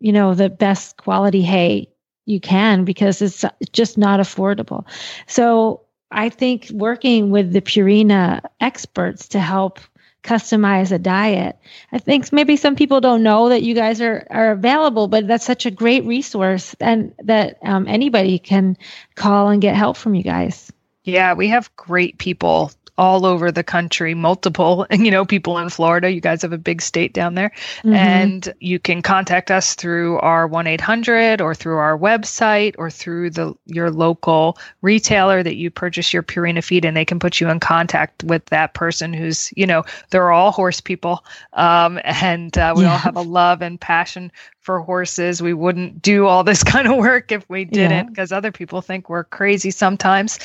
you 0.00 0.12
know, 0.12 0.34
the 0.34 0.48
best 0.48 0.96
quality 0.96 1.42
hay 1.42 1.91
you 2.24 2.40
can 2.40 2.84
because 2.84 3.22
it's 3.22 3.44
just 3.72 3.98
not 3.98 4.20
affordable. 4.20 4.84
So 5.26 5.82
I 6.10 6.28
think 6.28 6.68
working 6.70 7.30
with 7.30 7.52
the 7.52 7.60
Purina 7.60 8.40
experts 8.60 9.28
to 9.28 9.40
help 9.40 9.80
customize 10.22 10.92
a 10.92 10.98
diet. 10.98 11.58
I 11.90 11.98
think 11.98 12.32
maybe 12.32 12.56
some 12.56 12.76
people 12.76 13.00
don't 13.00 13.22
know 13.22 13.48
that 13.48 13.62
you 13.62 13.74
guys 13.74 14.00
are, 14.00 14.26
are 14.30 14.52
available, 14.52 15.08
but 15.08 15.26
that's 15.26 15.44
such 15.44 15.66
a 15.66 15.70
great 15.70 16.04
resource 16.04 16.76
and 16.78 17.12
that 17.24 17.58
um, 17.62 17.88
anybody 17.88 18.38
can 18.38 18.76
call 19.16 19.48
and 19.48 19.60
get 19.60 19.74
help 19.74 19.96
from 19.96 20.14
you 20.14 20.22
guys. 20.22 20.72
Yeah, 21.04 21.34
we 21.34 21.48
have 21.48 21.74
great 21.74 22.18
people 22.18 22.70
all 22.98 23.24
over 23.24 23.50
the 23.50 23.62
country, 23.62 24.14
multiple, 24.14 24.86
you 24.92 25.10
know, 25.10 25.24
people 25.24 25.58
in 25.58 25.68
Florida. 25.68 26.10
You 26.10 26.20
guys 26.20 26.42
have 26.42 26.52
a 26.52 26.58
big 26.58 26.82
state 26.82 27.14
down 27.14 27.34
there. 27.34 27.50
Mm-hmm. 27.78 27.94
And 27.94 28.54
you 28.60 28.78
can 28.78 29.02
contact 29.02 29.50
us 29.50 29.74
through 29.74 30.18
our 30.18 30.48
1-800 30.48 31.40
or 31.40 31.54
through 31.54 31.76
our 31.76 31.98
website 31.98 32.74
or 32.78 32.90
through 32.90 33.30
the 33.30 33.54
your 33.66 33.90
local 33.90 34.58
retailer 34.82 35.42
that 35.42 35.56
you 35.56 35.70
purchase 35.70 36.12
your 36.12 36.22
Purina 36.22 36.62
feed 36.62 36.84
and 36.84 36.96
they 36.96 37.04
can 37.04 37.18
put 37.18 37.40
you 37.40 37.48
in 37.48 37.60
contact 37.60 38.22
with 38.24 38.44
that 38.46 38.74
person 38.74 39.12
who's, 39.12 39.52
you 39.56 39.66
know, 39.66 39.84
they're 40.10 40.30
all 40.30 40.52
horse 40.52 40.80
people. 40.80 41.24
Um, 41.54 41.98
and 42.04 42.56
uh, 42.58 42.74
we 42.76 42.82
yeah. 42.82 42.92
all 42.92 42.98
have 42.98 43.16
a 43.16 43.22
love 43.22 43.62
and 43.62 43.80
passion 43.80 44.30
for 44.62 44.80
horses. 44.80 45.42
We 45.42 45.52
wouldn't 45.52 46.00
do 46.00 46.26
all 46.26 46.44
this 46.44 46.64
kind 46.64 46.88
of 46.88 46.96
work 46.96 47.30
if 47.30 47.48
we 47.50 47.64
didn't, 47.64 48.08
because 48.08 48.30
yeah. 48.30 48.38
other 48.38 48.52
people 48.52 48.80
think 48.80 49.08
we're 49.08 49.24
crazy 49.24 49.70
sometimes. 49.70 50.38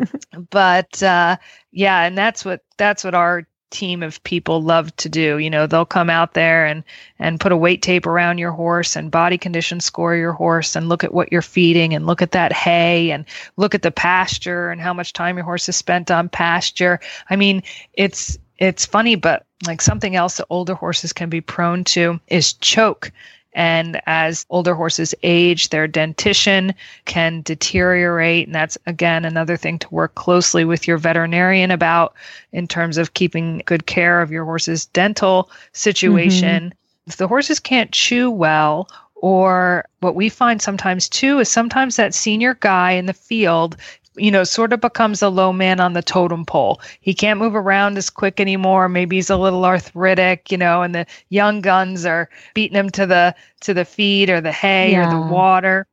but 0.50 1.02
uh, 1.02 1.36
yeah, 1.72 2.04
and 2.04 2.16
that's 2.16 2.44
what 2.44 2.62
that's 2.78 3.04
what 3.04 3.14
our 3.14 3.46
team 3.74 4.04
of 4.04 4.22
people 4.22 4.62
love 4.62 4.94
to 4.96 5.08
do. 5.08 5.38
You 5.38 5.50
know, 5.50 5.66
they'll 5.66 5.84
come 5.84 6.08
out 6.08 6.34
there 6.34 6.64
and 6.64 6.84
and 7.18 7.40
put 7.40 7.52
a 7.52 7.56
weight 7.56 7.82
tape 7.82 8.06
around 8.06 8.38
your 8.38 8.52
horse 8.52 8.96
and 8.96 9.10
body 9.10 9.36
condition 9.36 9.80
score 9.80 10.14
your 10.14 10.32
horse 10.32 10.76
and 10.76 10.88
look 10.88 11.04
at 11.04 11.12
what 11.12 11.30
you're 11.32 11.42
feeding 11.42 11.92
and 11.92 12.06
look 12.06 12.22
at 12.22 12.32
that 12.32 12.52
hay 12.52 13.10
and 13.10 13.24
look 13.56 13.74
at 13.74 13.82
the 13.82 13.90
pasture 13.90 14.70
and 14.70 14.80
how 14.80 14.94
much 14.94 15.12
time 15.12 15.36
your 15.36 15.44
horse 15.44 15.66
has 15.66 15.76
spent 15.76 16.10
on 16.10 16.28
pasture. 16.28 17.00
I 17.28 17.36
mean, 17.36 17.62
it's 17.92 18.38
it's 18.58 18.86
funny, 18.86 19.16
but 19.16 19.44
like 19.66 19.82
something 19.82 20.14
else 20.14 20.36
that 20.36 20.46
older 20.48 20.74
horses 20.74 21.12
can 21.12 21.28
be 21.28 21.40
prone 21.40 21.84
to 21.84 22.20
is 22.28 22.52
choke. 22.54 23.10
And 23.54 24.00
as 24.06 24.44
older 24.50 24.74
horses 24.74 25.14
age, 25.22 25.68
their 25.68 25.86
dentition 25.86 26.74
can 27.04 27.42
deteriorate. 27.42 28.46
And 28.46 28.54
that's, 28.54 28.76
again, 28.86 29.24
another 29.24 29.56
thing 29.56 29.78
to 29.78 29.94
work 29.94 30.14
closely 30.16 30.64
with 30.64 30.88
your 30.88 30.98
veterinarian 30.98 31.70
about 31.70 32.14
in 32.52 32.66
terms 32.66 32.98
of 32.98 33.14
keeping 33.14 33.62
good 33.64 33.86
care 33.86 34.20
of 34.20 34.32
your 34.32 34.44
horse's 34.44 34.86
dental 34.86 35.50
situation. 35.72 36.64
Mm-hmm. 36.64 36.78
If 37.06 37.16
the 37.18 37.28
horses 37.28 37.60
can't 37.60 37.92
chew 37.92 38.30
well, 38.30 38.88
or 39.14 39.86
what 40.00 40.14
we 40.14 40.28
find 40.28 40.60
sometimes 40.60 41.08
too 41.08 41.38
is 41.38 41.48
sometimes 41.48 41.96
that 41.96 42.14
senior 42.14 42.54
guy 42.60 42.92
in 42.92 43.06
the 43.06 43.14
field 43.14 43.76
you 44.16 44.30
know, 44.30 44.44
sort 44.44 44.72
of 44.72 44.80
becomes 44.80 45.22
a 45.22 45.28
low 45.28 45.52
man 45.52 45.80
on 45.80 45.92
the 45.92 46.02
totem 46.02 46.44
pole. 46.44 46.80
He 47.00 47.14
can't 47.14 47.38
move 47.38 47.54
around 47.54 47.98
as 47.98 48.10
quick 48.10 48.40
anymore. 48.40 48.88
Maybe 48.88 49.16
he's 49.16 49.30
a 49.30 49.36
little 49.36 49.64
arthritic, 49.64 50.50
you 50.50 50.58
know, 50.58 50.82
and 50.82 50.94
the 50.94 51.06
young 51.30 51.60
guns 51.60 52.06
are 52.06 52.28
beating 52.54 52.76
him 52.76 52.90
to 52.90 53.06
the 53.06 53.34
to 53.60 53.74
the 53.74 53.84
feed 53.84 54.30
or 54.30 54.40
the 54.40 54.52
hay 54.52 54.92
yeah. 54.92 55.06
or 55.06 55.10
the 55.10 55.32
water 55.32 55.86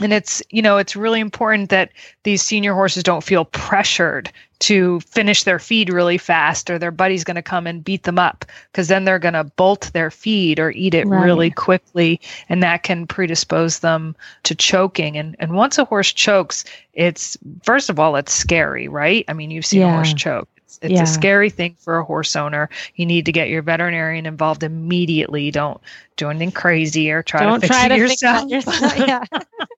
and 0.00 0.12
it's 0.12 0.42
you 0.50 0.62
know 0.62 0.78
it's 0.78 0.94
really 0.94 1.20
important 1.20 1.70
that 1.70 1.90
these 2.22 2.42
senior 2.42 2.74
horses 2.74 3.02
don't 3.02 3.24
feel 3.24 3.44
pressured 3.46 4.30
to 4.60 5.00
finish 5.00 5.44
their 5.44 5.58
feed 5.58 5.90
really 5.90 6.18
fast 6.18 6.70
or 6.70 6.78
their 6.78 6.90
buddy's 6.90 7.24
going 7.24 7.36
to 7.36 7.42
come 7.42 7.66
and 7.66 7.82
beat 7.82 8.02
them 8.02 8.18
up 8.18 8.44
because 8.70 8.88
then 8.88 9.04
they're 9.04 9.18
going 9.18 9.34
to 9.34 9.44
bolt 9.44 9.90
their 9.94 10.10
feed 10.10 10.60
or 10.60 10.70
eat 10.72 10.92
it 10.92 11.06
right. 11.06 11.24
really 11.24 11.50
quickly 11.50 12.20
and 12.48 12.62
that 12.62 12.82
can 12.82 13.06
predispose 13.06 13.80
them 13.80 14.14
to 14.42 14.54
choking 14.54 15.16
and 15.16 15.34
and 15.38 15.54
once 15.54 15.78
a 15.78 15.84
horse 15.84 16.12
chokes 16.12 16.64
it's 16.92 17.36
first 17.62 17.90
of 17.90 17.98
all 17.98 18.16
it's 18.16 18.32
scary 18.32 18.86
right 18.86 19.24
i 19.28 19.32
mean 19.32 19.50
you've 19.50 19.66
seen 19.66 19.80
yeah. 19.80 19.90
a 19.90 19.94
horse 19.94 20.14
choke 20.14 20.48
it's 20.82 20.92
yeah. 20.92 21.02
a 21.02 21.06
scary 21.06 21.50
thing 21.50 21.76
for 21.78 21.98
a 21.98 22.04
horse 22.04 22.36
owner. 22.36 22.68
You 22.94 23.06
need 23.06 23.26
to 23.26 23.32
get 23.32 23.48
your 23.48 23.62
veterinarian 23.62 24.26
involved 24.26 24.62
immediately. 24.62 25.50
Don't 25.50 25.80
do 26.16 26.30
anything 26.30 26.52
crazy 26.52 27.10
or 27.10 27.22
try 27.22 27.40
Don't 27.40 27.60
to 27.60 27.66
fix 27.66 27.76
try 27.76 27.86
it 27.86 27.88
to 27.90 27.96
yourself. 27.96 28.50
Yourself. 28.50 28.98
Yeah. 28.98 29.24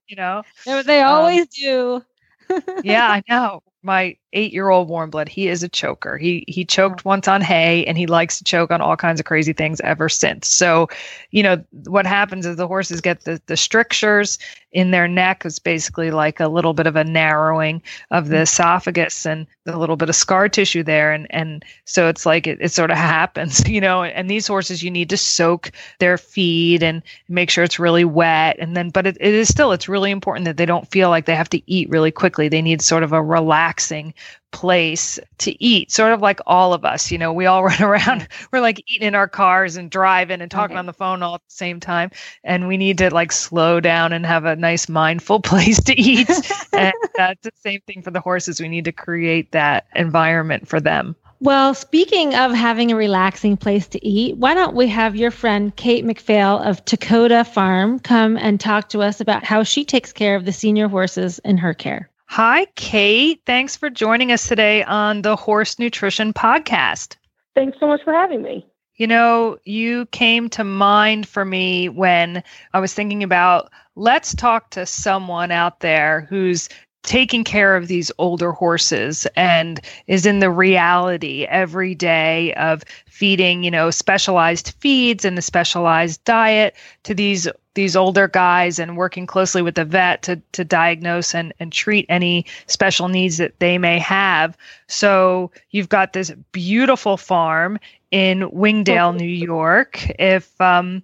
you 0.09 0.17
know, 0.17 0.43
they, 0.67 0.83
they 0.83 1.03
always 1.03 1.43
um, 1.43 1.49
do. 1.53 2.05
yeah, 2.85 3.09
I 3.09 3.23
know 3.29 3.63
my 3.83 4.17
eight 4.33 4.53
year 4.53 4.71
old 4.71 4.89
warm 4.89 5.11
blood. 5.11 5.29
He 5.29 5.49
is 5.49 5.63
a 5.63 5.69
choker. 5.69 6.17
He 6.17 6.45
he 6.49 6.65
choked 6.65 7.05
once 7.05 7.29
on 7.29 7.41
hay 7.41 7.85
and 7.87 7.99
he 7.99 8.07
likes 8.07 8.39
to 8.39 8.45
choke 8.45 8.71
on 8.71 8.81
all 8.81 8.97
kinds 8.97 9.21
of 9.21 9.27
crazy 9.27 9.53
things 9.53 9.81
ever 9.81 10.09
since. 10.09 10.49
So 10.49 10.89
you 11.31 11.43
know 11.43 11.63
what 11.85 12.07
happens 12.07 12.47
is 12.47 12.57
the 12.57 12.67
horses 12.67 13.01
get 13.01 13.25
the, 13.25 13.41
the 13.47 13.57
strictures 13.57 14.39
in 14.73 14.91
their 14.91 15.07
neck. 15.07 15.45
It's 15.45 15.59
basically 15.59 16.11
like 16.11 16.41
a 16.41 16.49
little 16.49 16.73
bit 16.73 16.87
of 16.87 16.97
a 16.97 17.05
narrowing 17.05 17.83
of 18.11 18.29
the 18.29 18.37
mm-hmm. 18.37 18.43
esophagus 18.43 19.27
and 19.27 19.47
a 19.67 19.79
little 19.79 19.97
bit 19.97 20.09
of 20.09 20.17
scar 20.17 20.49
tissue 20.49 20.83
there. 20.83 21.13
And 21.13 21.27
and 21.31 21.65
so 21.85 22.09
it's 22.09 22.25
like 22.25 22.47
it, 22.47 22.59
it 22.61 22.71
sort 22.71 22.91
of 22.91 22.97
happens 23.13 23.69
you 23.69 23.81
know 23.81 24.03
and 24.03 24.31
these 24.31 24.47
horses 24.47 24.83
you 24.83 24.91
need 24.91 25.11
to 25.11 25.17
soak 25.17 25.71
their 25.99 26.17
feed 26.17 26.83
and 26.83 27.03
make 27.29 27.51
sure 27.51 27.65
it's 27.65 27.79
really 27.79 28.05
wet. 28.05 28.57
And 28.59 28.77
then 28.77 28.91
but 28.91 29.07
it, 29.07 29.17
it 29.21 29.35
is 29.35 29.49
still 29.49 29.73
it's 29.73 29.89
really 29.89 30.11
important 30.11 30.47
that 30.47 30.57
they 30.57 30.67
don't 30.67 30.91
feel 30.91 31.11
like 31.11 31.27
they 31.27 31.37
have 31.37 31.51
to 31.51 31.63
eat 31.71 31.91
really 31.91 32.11
quickly. 32.11 32.49
They 32.49 32.63
need 32.63 32.81
sort 32.81 33.03
of 33.03 33.13
a 33.13 33.23
relaxing 33.23 34.15
place 34.53 35.19
to 35.39 35.65
eat, 35.65 35.91
sort 35.91 36.13
of 36.13 36.21
like 36.21 36.41
all 36.47 36.73
of 36.73 36.85
us. 36.85 37.11
You 37.11 37.19
know, 37.19 37.33
we 37.33 37.47
all 37.47 37.65
run 37.65 37.83
around, 37.83 38.29
we're 38.53 38.61
like 38.61 38.83
eating 38.87 39.09
in 39.09 39.15
our 39.15 39.29
cars 39.29 39.77
and 39.77 39.91
driving 39.91 40.41
and 40.41 40.51
talking 40.51 40.75
okay. 40.75 40.79
on 40.79 40.87
the 40.87 40.93
phone 40.93 41.23
all 41.23 41.35
at 41.35 41.41
the 41.49 41.55
same 41.55 41.81
time. 41.81 42.11
And 42.45 42.69
we 42.69 42.77
need 42.77 42.99
to 42.99 43.13
like 43.13 43.33
slow 43.33 43.81
down 43.81 44.13
and 44.13 44.25
have 44.25 44.45
a 44.45 44.57
nice 44.57 44.89
mindful 44.89 45.41
place 45.43 45.83
to 45.85 46.01
eat. 46.01 46.29
and 46.73 46.93
that's 47.17 47.43
the 47.43 47.53
same 47.57 47.81
thing 47.87 48.03
for 48.03 48.11
the 48.11 48.21
horses. 48.21 48.61
We 48.61 48.69
need 48.69 48.85
to 48.85 48.93
create 48.93 49.53
that 49.53 49.87
environment 49.95 50.69
for 50.69 50.81
them. 50.81 51.17
Well, 51.43 51.75
speaking 51.75 52.37
of 52.37 52.53
having 52.53 52.93
a 52.93 52.97
relaxing 52.97 53.57
place 53.57 53.89
to 53.89 54.07
eat, 54.07 54.37
why 54.37 54.55
don't 54.55 54.77
we 54.77 54.87
have 54.87 55.17
your 55.17 55.33
friend 55.33 55.75
Kate 55.75 56.05
MacPhail 56.05 56.59
of 56.61 56.85
Takoda 56.85 57.45
Farm 57.45 57.99
come 57.99 58.37
and 58.37 58.61
talk 58.61 58.91
to 58.91 59.03
us 59.03 59.21
about 59.21 59.43
how 59.43 59.65
she 59.65 59.85
takes 59.85 60.13
care 60.13 60.37
of 60.37 60.45
the 60.45 60.53
senior 60.53 60.87
horses 60.87 61.41
in 61.41 61.59
her 61.59 61.75
care? 61.75 62.09
Hi, 62.33 62.65
Kate. 62.77 63.43
Thanks 63.45 63.77
for 63.77 63.91
joining 63.91 64.33
us 64.33 64.49
today 64.49 64.83
on 64.85 65.21
the 65.21 65.37
Horse 65.37 65.79
Nutrition 65.79 66.33
Podcast. 66.33 67.17
Thanks 67.55 67.79
so 67.79 67.87
much 67.87 68.01
for 68.05 68.15
having 68.15 68.41
me. 68.41 68.67
You 68.97 69.07
know, 69.07 69.59
you 69.65 70.07
came 70.07 70.49
to 70.49 70.65
mind 70.65 71.29
for 71.29 71.45
me 71.45 71.91
when 71.91 72.43
I 72.73 72.81
was 72.81 72.95
thinking 72.95 73.23
about 73.23 73.71
let's 73.97 74.35
talk 74.35 74.71
to 74.71 74.87
someone 74.87 75.51
out 75.51 75.81
there 75.81 76.23
who's 76.31 76.71
taking 77.03 77.45
care 77.45 77.77
of 77.77 77.89
these 77.89 78.11
older 78.17 78.53
horses 78.53 79.27
and 79.37 79.79
is 80.07 80.25
in 80.25 80.39
the 80.39 80.51
reality 80.51 81.45
every 81.51 81.95
day 81.95 82.55
of 82.55 82.83
feeding 83.07 83.63
you 83.63 83.71
know 83.71 83.91
specialized 83.91 84.75
feeds 84.79 85.25
and 85.27 85.37
the 85.37 85.43
specialized 85.43 86.25
diet 86.25 86.75
to 87.03 87.13
these 87.13 87.47
these 87.75 87.97
older 87.97 88.29
guys 88.29 88.79
and 88.79 88.97
working 88.97 89.27
closely 89.27 89.63
with 89.63 89.75
the 89.75 89.85
vet 89.85 90.23
to 90.23 90.41
to 90.53 90.65
diagnose 90.65 91.35
and, 91.35 91.53
and 91.59 91.73
treat 91.73 92.07
any 92.09 92.47
special 92.67 93.09
needs 93.09 93.39
that 93.39 93.59
they 93.59 93.79
may 93.79 93.99
have. 93.99 94.57
So 94.89 95.51
you've 95.71 95.89
got 95.89 96.13
this 96.13 96.31
beautiful 96.53 97.17
farm 97.17 97.79
in 98.11 98.51
wingdale 98.51 99.13
new 99.19 99.25
york. 99.25 100.07
If 100.19 100.61
um, 100.61 101.03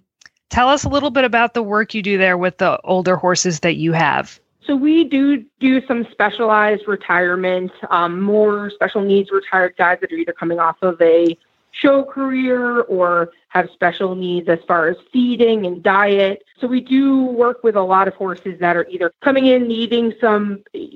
tell 0.49 0.69
us 0.69 0.83
a 0.83 0.89
little 0.89 1.11
bit 1.11 1.23
about 1.23 1.53
the 1.53 1.63
work 1.63 1.93
you 1.93 2.01
do 2.01 2.17
there 2.17 2.37
with 2.37 2.57
the 2.57 2.79
older 2.83 3.15
horses 3.15 3.61
that 3.61 3.75
you 3.75 3.93
have. 3.93 4.39
So 4.65 4.75
we 4.75 5.03
do 5.03 5.43
do 5.59 5.83
some 5.87 6.05
specialized 6.11 6.87
retirement, 6.87 7.71
um, 7.89 8.21
more 8.21 8.69
special 8.69 9.01
needs 9.01 9.31
retired 9.31 9.75
guys 9.77 9.97
that 10.01 10.11
are 10.11 10.15
either 10.15 10.33
coming 10.33 10.59
off 10.59 10.77
of 10.83 11.01
a 11.01 11.35
show 11.71 12.03
career 12.03 12.81
or 12.81 13.31
have 13.49 13.69
special 13.73 14.15
needs 14.15 14.47
as 14.47 14.59
far 14.67 14.87
as 14.87 14.97
feeding 15.11 15.65
and 15.65 15.81
diet. 15.83 16.43
So 16.59 16.67
we 16.67 16.81
do 16.81 17.23
work 17.25 17.63
with 17.63 17.75
a 17.75 17.81
lot 17.81 18.07
of 18.07 18.13
horses 18.15 18.59
that 18.59 18.75
are 18.75 18.87
either 18.89 19.11
coming 19.21 19.47
in 19.47 19.67
needing 19.67 20.13
some 20.19 20.63
eh, 20.73 20.87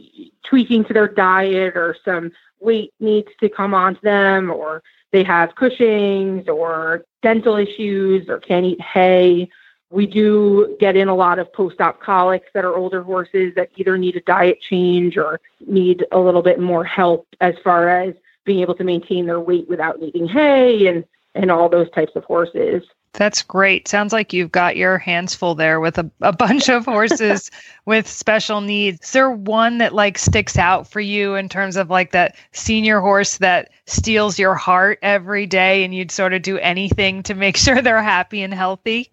tweaking 0.43 0.85
to 0.85 0.93
their 0.93 1.07
diet 1.07 1.75
or 1.75 1.95
some 2.03 2.31
weight 2.59 2.93
needs 2.99 3.29
to 3.39 3.49
come 3.49 3.73
onto 3.73 4.01
them 4.01 4.51
or 4.51 4.83
they 5.11 5.23
have 5.23 5.55
Cushing's 5.55 6.47
or 6.47 7.05
dental 7.21 7.55
issues 7.55 8.29
or 8.29 8.39
can't 8.39 8.65
eat 8.65 8.81
hay 8.81 9.49
we 9.93 10.07
do 10.07 10.75
get 10.79 10.95
in 10.95 11.07
a 11.07 11.15
lot 11.15 11.37
of 11.37 11.53
post-op 11.53 12.01
colics 12.01 12.49
that 12.55 12.65
are 12.65 12.75
older 12.75 13.03
horses 13.03 13.53
that 13.55 13.69
either 13.75 13.95
need 13.95 14.15
a 14.15 14.21
diet 14.21 14.59
change 14.59 15.17
or 15.17 15.39
need 15.67 16.03
a 16.11 16.19
little 16.19 16.41
bit 16.41 16.59
more 16.59 16.83
help 16.83 17.27
as 17.41 17.53
far 17.63 17.89
as 17.89 18.15
being 18.45 18.59
able 18.59 18.75
to 18.75 18.83
maintain 18.83 19.25
their 19.25 19.39
weight 19.39 19.67
without 19.69 19.99
needing 19.99 20.27
hay 20.27 20.87
and 20.87 21.05
and 21.35 21.49
all 21.49 21.67
those 21.67 21.89
types 21.91 22.15
of 22.15 22.23
horses. 22.25 22.83
That's 23.13 23.43
great. 23.43 23.87
Sounds 23.87 24.11
like 24.11 24.33
you've 24.33 24.51
got 24.51 24.75
your 24.75 24.97
hands 24.97 25.35
full 25.35 25.53
there 25.53 25.79
with 25.79 25.99
a, 25.99 26.09
a 26.21 26.33
bunch 26.33 26.67
of 26.69 26.85
horses 26.85 27.51
with 27.85 28.07
special 28.07 28.61
needs. 28.61 29.03
Is 29.03 29.11
there 29.11 29.31
one 29.31 29.77
that 29.77 29.93
like 29.93 30.17
sticks 30.17 30.57
out 30.57 30.87
for 30.87 30.99
you 30.99 31.35
in 31.35 31.47
terms 31.47 31.75
of 31.75 31.89
like 31.89 32.11
that 32.11 32.35
senior 32.51 32.99
horse 33.01 33.37
that 33.37 33.69
steals 33.85 34.39
your 34.39 34.55
heart 34.55 34.99
every 35.03 35.45
day 35.45 35.83
and 35.83 35.93
you'd 35.93 36.11
sort 36.11 36.33
of 36.33 36.41
do 36.41 36.57
anything 36.57 37.23
to 37.23 37.35
make 37.35 37.57
sure 37.57 37.81
they're 37.81 38.01
happy 38.01 38.41
and 38.41 38.53
healthy? 38.53 39.09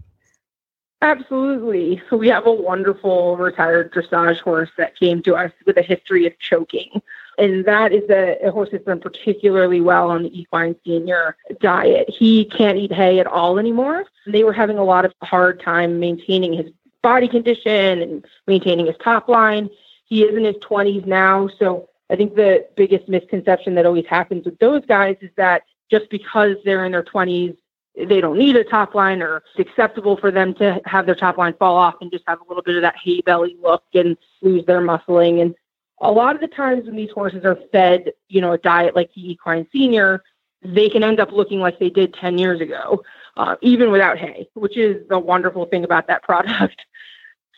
Absolutely. 1.03 2.03
So 2.11 2.17
we 2.17 2.29
have 2.29 2.47
a 2.47 2.53
wonderful 2.53 3.37
retired 3.37 3.93
dressage 3.93 4.41
horse 4.41 4.71
that 4.77 4.99
came 4.99 5.23
to 5.23 5.35
us 5.35 5.51
with 5.65 5.79
a 5.79 5.83
history 5.83 6.27
of 6.27 6.39
choking. 6.39 7.01
And 7.41 7.65
that 7.65 7.93
is 7.93 8.09
a, 8.11 8.37
a 8.45 8.51
horse 8.51 8.69
that's 8.71 8.85
done 8.85 9.01
particularly 9.01 9.81
well 9.81 10.11
on 10.11 10.25
the 10.25 10.41
equine 10.41 10.77
senior 10.85 11.37
diet. 11.61 12.09
He 12.11 12.45
can't 12.45 12.77
eat 12.77 12.93
hay 12.93 13.19
at 13.19 13.27
all 13.27 13.59
anymore. 13.59 14.05
They 14.27 14.45
were 14.45 14.53
having 14.53 14.77
a 14.77 14.85
lot 14.85 15.07
of 15.07 15.15
hard 15.23 15.63
time 15.63 15.99
maintaining 15.99 16.53
his 16.53 16.71
body 17.03 17.29
condition 17.29 18.03
and 18.03 18.25
maintaining 18.47 18.87
his 18.87 18.97
top 19.03 19.27
line. 19.27 19.71
He 20.05 20.23
is 20.23 20.37
in 20.37 20.45
his 20.45 20.57
20s 20.57 21.07
now. 21.07 21.49
So 21.59 21.89
I 22.11 22.17
think 22.17 22.35
the 22.35 22.67
biggest 22.77 23.09
misconception 23.09 23.75
that 23.77 23.87
always 23.87 24.07
happens 24.07 24.45
with 24.45 24.59
those 24.59 24.85
guys 24.85 25.17
is 25.23 25.31
that 25.37 25.63
just 25.91 26.11
because 26.11 26.57
they're 26.65 26.85
in 26.85 26.93
their 26.93 27.03
20s, 27.03 27.57
they 27.97 28.21
don't 28.21 28.39
need 28.39 28.57
a 28.57 28.65
top 28.65 28.95
line 28.95 29.23
or 29.23 29.43
it's 29.57 29.69
acceptable 29.69 30.17
for 30.17 30.31
them 30.31 30.55
to 30.55 30.81
have 30.85 31.07
their 31.07 31.15
top 31.15 31.39
line 31.39 31.55
fall 31.55 31.77
off 31.77 31.95
and 32.01 32.11
just 32.13 32.25
have 32.27 32.41
a 32.41 32.45
little 32.49 32.63
bit 32.63 32.77
of 32.77 32.83
that 32.83 32.97
hay 33.03 33.21
belly 33.23 33.57
look 33.63 33.85
and 33.95 34.17
lose 34.43 34.65
their 34.67 34.81
muscling. 34.81 35.41
And 35.41 35.55
a 36.01 36.11
lot 36.11 36.35
of 36.35 36.41
the 36.41 36.49
times 36.49 36.87
when 36.87 36.97
these 36.97 37.11
horses 37.11 37.45
are 37.45 37.59
fed, 37.73 38.13
you 38.29 38.41
know, 38.41 38.53
a 38.53 38.59
diet 38.59 38.97
like 38.97 39.11
the 39.15 39.31
equine 39.31 39.67
senior, 39.73 40.23
they 40.63 40.89
can 40.89 41.03
end 41.03 41.21
up 41.21 41.33
looking 41.33 41.61
like 41.61 41.79
they 41.79 41.91
did 41.91 42.15
10 42.15 42.39
years 42.39 42.61
ago, 42.61 43.03
uh, 43.37 43.57
even 43.61 43.91
without 43.91 44.19
hay, 44.19 44.49
which 44.55 44.77
is 44.77 45.07
the 45.09 45.19
wonderful 45.19 45.67
thing 45.67 45.85
about 45.85 46.07
that 46.07 46.23
product. 46.31 46.81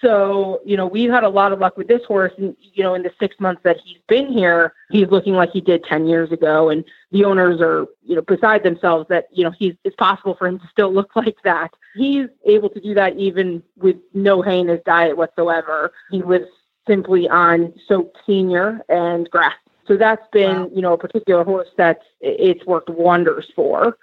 So, 0.01 0.61
you 0.65 0.77
know, 0.77 0.87
we've 0.89 1.13
had 1.13 1.23
a 1.23 1.29
lot 1.29 1.53
of 1.53 1.61
luck 1.61 1.77
with 1.77 1.87
this 1.87 2.05
horse. 2.05 2.33
And, 2.37 2.57
you 2.61 2.83
know, 2.83 2.95
in 2.95 3.05
the 3.05 3.13
six 3.21 3.39
months 3.39 3.63
that 3.63 3.77
he's 3.85 3.99
been 4.09 4.33
here, 4.33 4.75
he's 4.91 5.07
looking 5.07 5.35
like 5.35 5.51
he 5.53 5.61
did 5.61 5.85
10 5.85 6.09
years 6.09 6.33
ago. 6.33 6.71
And 6.71 6.85
the 7.13 7.25
owners 7.25 7.61
are, 7.61 7.87
you 8.03 8.17
know, 8.17 8.23
beside 8.23 8.65
themselves 8.65 9.07
that, 9.11 9.29
you 9.31 9.45
know, 9.45 9.53
he's, 9.57 9.75
it's 9.85 9.95
possible 9.95 10.35
for 10.35 10.49
him 10.49 10.59
to 10.59 10.67
still 10.73 10.93
look 10.95 11.15
like 11.15 11.37
that. 11.45 11.73
He's 11.95 12.27
able 12.45 12.69
to 12.71 12.81
do 12.81 12.95
that 12.95 13.17
even 13.17 13.63
with 13.77 13.97
no 14.13 14.43
hay 14.43 14.59
in 14.59 14.67
his 14.67 14.81
diet 14.85 15.17
whatsoever. 15.17 15.93
He 16.11 16.21
lives 16.21 16.49
simply 16.87 17.29
on 17.29 17.73
soaked 17.87 18.19
senior 18.27 18.81
and 18.89 19.29
grass. 19.31 19.55
So 19.87 19.97
that's 19.97 20.27
been, 20.33 20.63
wow. 20.63 20.71
you 20.75 20.83
know, 20.83 20.93
a 20.93 20.99
particular 20.99 21.45
horse 21.45 21.69
that 21.77 22.01
it's 22.21 22.65
worked 22.67 22.89
wonders 22.89 23.51
for. 23.55 23.97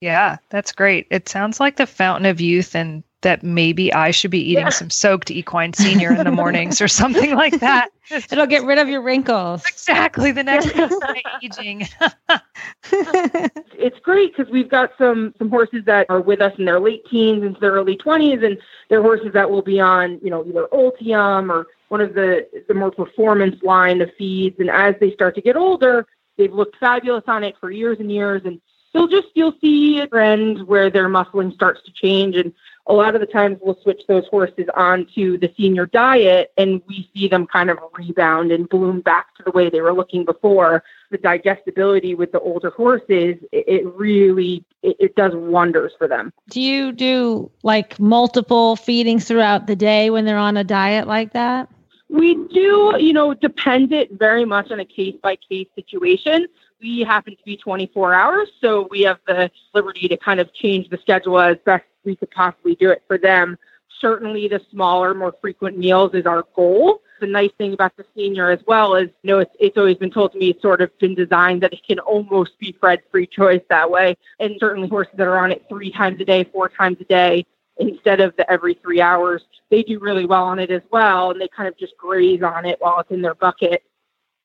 Yeah, 0.00 0.38
that's 0.48 0.72
great. 0.72 1.06
It 1.10 1.28
sounds 1.28 1.60
like 1.60 1.76
the 1.76 1.86
fountain 1.86 2.26
of 2.26 2.40
youth 2.40 2.74
and 2.74 3.02
that 3.22 3.42
maybe 3.42 3.92
I 3.92 4.12
should 4.12 4.30
be 4.30 4.40
eating 4.40 4.64
yeah. 4.64 4.70
some 4.70 4.88
soaked 4.88 5.30
equine 5.30 5.74
senior 5.74 6.12
in 6.12 6.24
the 6.24 6.30
mornings 6.30 6.80
or 6.80 6.88
something 6.88 7.34
like 7.34 7.60
that. 7.60 7.90
It'll 8.10 8.46
get 8.46 8.64
rid 8.64 8.78
of 8.78 8.88
your 8.88 9.02
wrinkles. 9.02 9.62
Exactly. 9.66 10.32
The 10.32 10.42
next 10.42 10.72
aging. 11.42 11.86
it's 12.92 13.98
great 14.00 14.34
because 14.34 14.50
we've 14.50 14.70
got 14.70 14.92
some 14.96 15.34
some 15.38 15.50
horses 15.50 15.84
that 15.84 16.06
are 16.08 16.20
with 16.20 16.40
us 16.40 16.54
in 16.58 16.64
their 16.64 16.80
late 16.80 17.04
teens 17.10 17.42
into 17.42 17.60
their 17.60 17.72
early 17.72 17.96
twenties, 17.96 18.42
and 18.42 18.56
they're 18.88 19.02
horses 19.02 19.32
that 19.34 19.50
will 19.50 19.62
be 19.62 19.80
on, 19.80 20.18
you 20.22 20.30
know, 20.30 20.44
either 20.46 20.66
Ultium 20.72 21.50
or 21.50 21.66
one 21.90 22.00
of 22.00 22.14
the 22.14 22.46
the 22.68 22.74
more 22.74 22.92
performance 22.92 23.60
line 23.62 24.00
of 24.00 24.10
feeds. 24.16 24.58
And 24.60 24.70
as 24.70 24.94
they 25.00 25.12
start 25.12 25.34
to 25.34 25.40
get 25.40 25.56
older, 25.56 26.06
they've 26.38 26.52
looked 26.52 26.76
fabulous 26.78 27.24
on 27.26 27.44
it 27.44 27.56
for 27.60 27.70
years 27.70 27.98
and 27.98 28.10
years, 28.10 28.42
and 28.44 28.60
you'll 28.94 29.08
just 29.08 29.26
you'll 29.34 29.54
see 29.60 29.98
a 29.98 30.06
trend 30.06 30.66
where 30.68 30.88
their 30.88 31.08
muscling 31.08 31.52
starts 31.52 31.82
to 31.84 31.92
change. 31.92 32.36
And 32.36 32.52
a 32.86 32.92
lot 32.92 33.16
of 33.16 33.20
the 33.20 33.26
times 33.26 33.58
we'll 33.60 33.78
switch 33.82 34.02
those 34.06 34.26
horses 34.28 34.66
onto 34.74 35.36
the 35.36 35.52
senior 35.56 35.86
diet 35.86 36.52
and 36.56 36.80
we 36.86 37.10
see 37.12 37.26
them 37.26 37.46
kind 37.46 37.70
of 37.70 37.78
rebound 37.94 38.52
and 38.52 38.68
bloom 38.68 39.00
back 39.00 39.34
to 39.36 39.42
the 39.44 39.50
way 39.50 39.68
they 39.68 39.80
were 39.80 39.92
looking 39.92 40.24
before. 40.24 40.84
The 41.10 41.18
digestibility 41.18 42.14
with 42.14 42.30
the 42.30 42.40
older 42.40 42.70
horses 42.70 43.36
it, 43.50 43.84
really 43.94 44.64
it, 44.82 44.96
it 45.00 45.16
does 45.16 45.32
wonders 45.34 45.92
for 45.98 46.06
them. 46.06 46.32
Do 46.50 46.60
you 46.60 46.92
do 46.92 47.50
like 47.64 47.98
multiple 47.98 48.76
feedings 48.76 49.24
throughout 49.24 49.66
the 49.66 49.76
day 49.76 50.10
when 50.10 50.24
they're 50.24 50.36
on 50.36 50.56
a 50.56 50.64
diet 50.64 51.08
like 51.08 51.32
that 51.32 51.68
we 52.10 52.34
do, 52.48 52.94
you 52.98 53.12
know, 53.12 53.34
depend 53.34 53.92
it 53.92 54.12
very 54.12 54.44
much 54.44 54.70
on 54.70 54.80
a 54.80 54.84
case 54.84 55.14
by 55.22 55.36
case 55.36 55.68
situation 55.74 56.46
we 56.80 57.00
happen 57.00 57.36
to 57.36 57.42
be 57.44 57.56
24 57.56 58.14
hours, 58.14 58.48
so 58.60 58.88
we 58.90 59.02
have 59.02 59.18
the 59.26 59.50
liberty 59.74 60.08
to 60.08 60.16
kind 60.16 60.40
of 60.40 60.52
change 60.52 60.88
the 60.88 60.98
schedule 60.98 61.38
as 61.38 61.56
best 61.64 61.84
we 62.04 62.16
could 62.16 62.30
possibly 62.30 62.74
do 62.74 62.90
it 62.90 63.02
for 63.06 63.18
them. 63.18 63.58
Certainly, 64.00 64.48
the 64.48 64.60
smaller, 64.70 65.12
more 65.14 65.34
frequent 65.40 65.76
meals 65.76 66.14
is 66.14 66.24
our 66.24 66.44
goal. 66.56 67.02
The 67.20 67.26
nice 67.26 67.50
thing 67.58 67.74
about 67.74 67.94
the 67.98 68.04
senior 68.14 68.50
as 68.50 68.60
well 68.66 68.94
is, 68.94 69.10
you 69.22 69.30
know, 69.30 69.40
it's, 69.40 69.54
it's 69.60 69.76
always 69.76 69.98
been 69.98 70.10
told 70.10 70.32
to 70.32 70.38
me 70.38 70.50
it's 70.50 70.62
sort 70.62 70.80
of 70.80 70.96
been 70.98 71.14
designed 71.14 71.62
that 71.62 71.74
it 71.74 71.86
can 71.86 71.98
almost 71.98 72.58
be 72.58 72.74
fred 72.80 73.00
free 73.10 73.26
choice 73.26 73.60
that 73.68 73.90
way. 73.90 74.16
And 74.38 74.54
certainly, 74.58 74.88
horses 74.88 75.12
that 75.16 75.26
are 75.26 75.38
on 75.38 75.52
it 75.52 75.66
three 75.68 75.92
times 75.92 76.18
a 76.20 76.24
day, 76.24 76.44
four 76.44 76.70
times 76.70 76.96
a 77.00 77.04
day, 77.04 77.44
instead 77.80 78.20
of 78.20 78.36
the 78.36 78.50
every 78.50 78.74
three 78.74 79.00
hours, 79.00 79.42
they 79.70 79.82
do 79.82 79.98
really 79.98 80.26
well 80.26 80.44
on 80.44 80.58
it 80.58 80.70
as 80.70 80.82
well. 80.90 81.30
And 81.30 81.40
they 81.40 81.48
kind 81.48 81.68
of 81.68 81.76
just 81.76 81.96
graze 81.96 82.42
on 82.42 82.64
it 82.66 82.80
while 82.80 83.00
it's 83.00 83.10
in 83.10 83.22
their 83.22 83.34
bucket. 83.34 83.82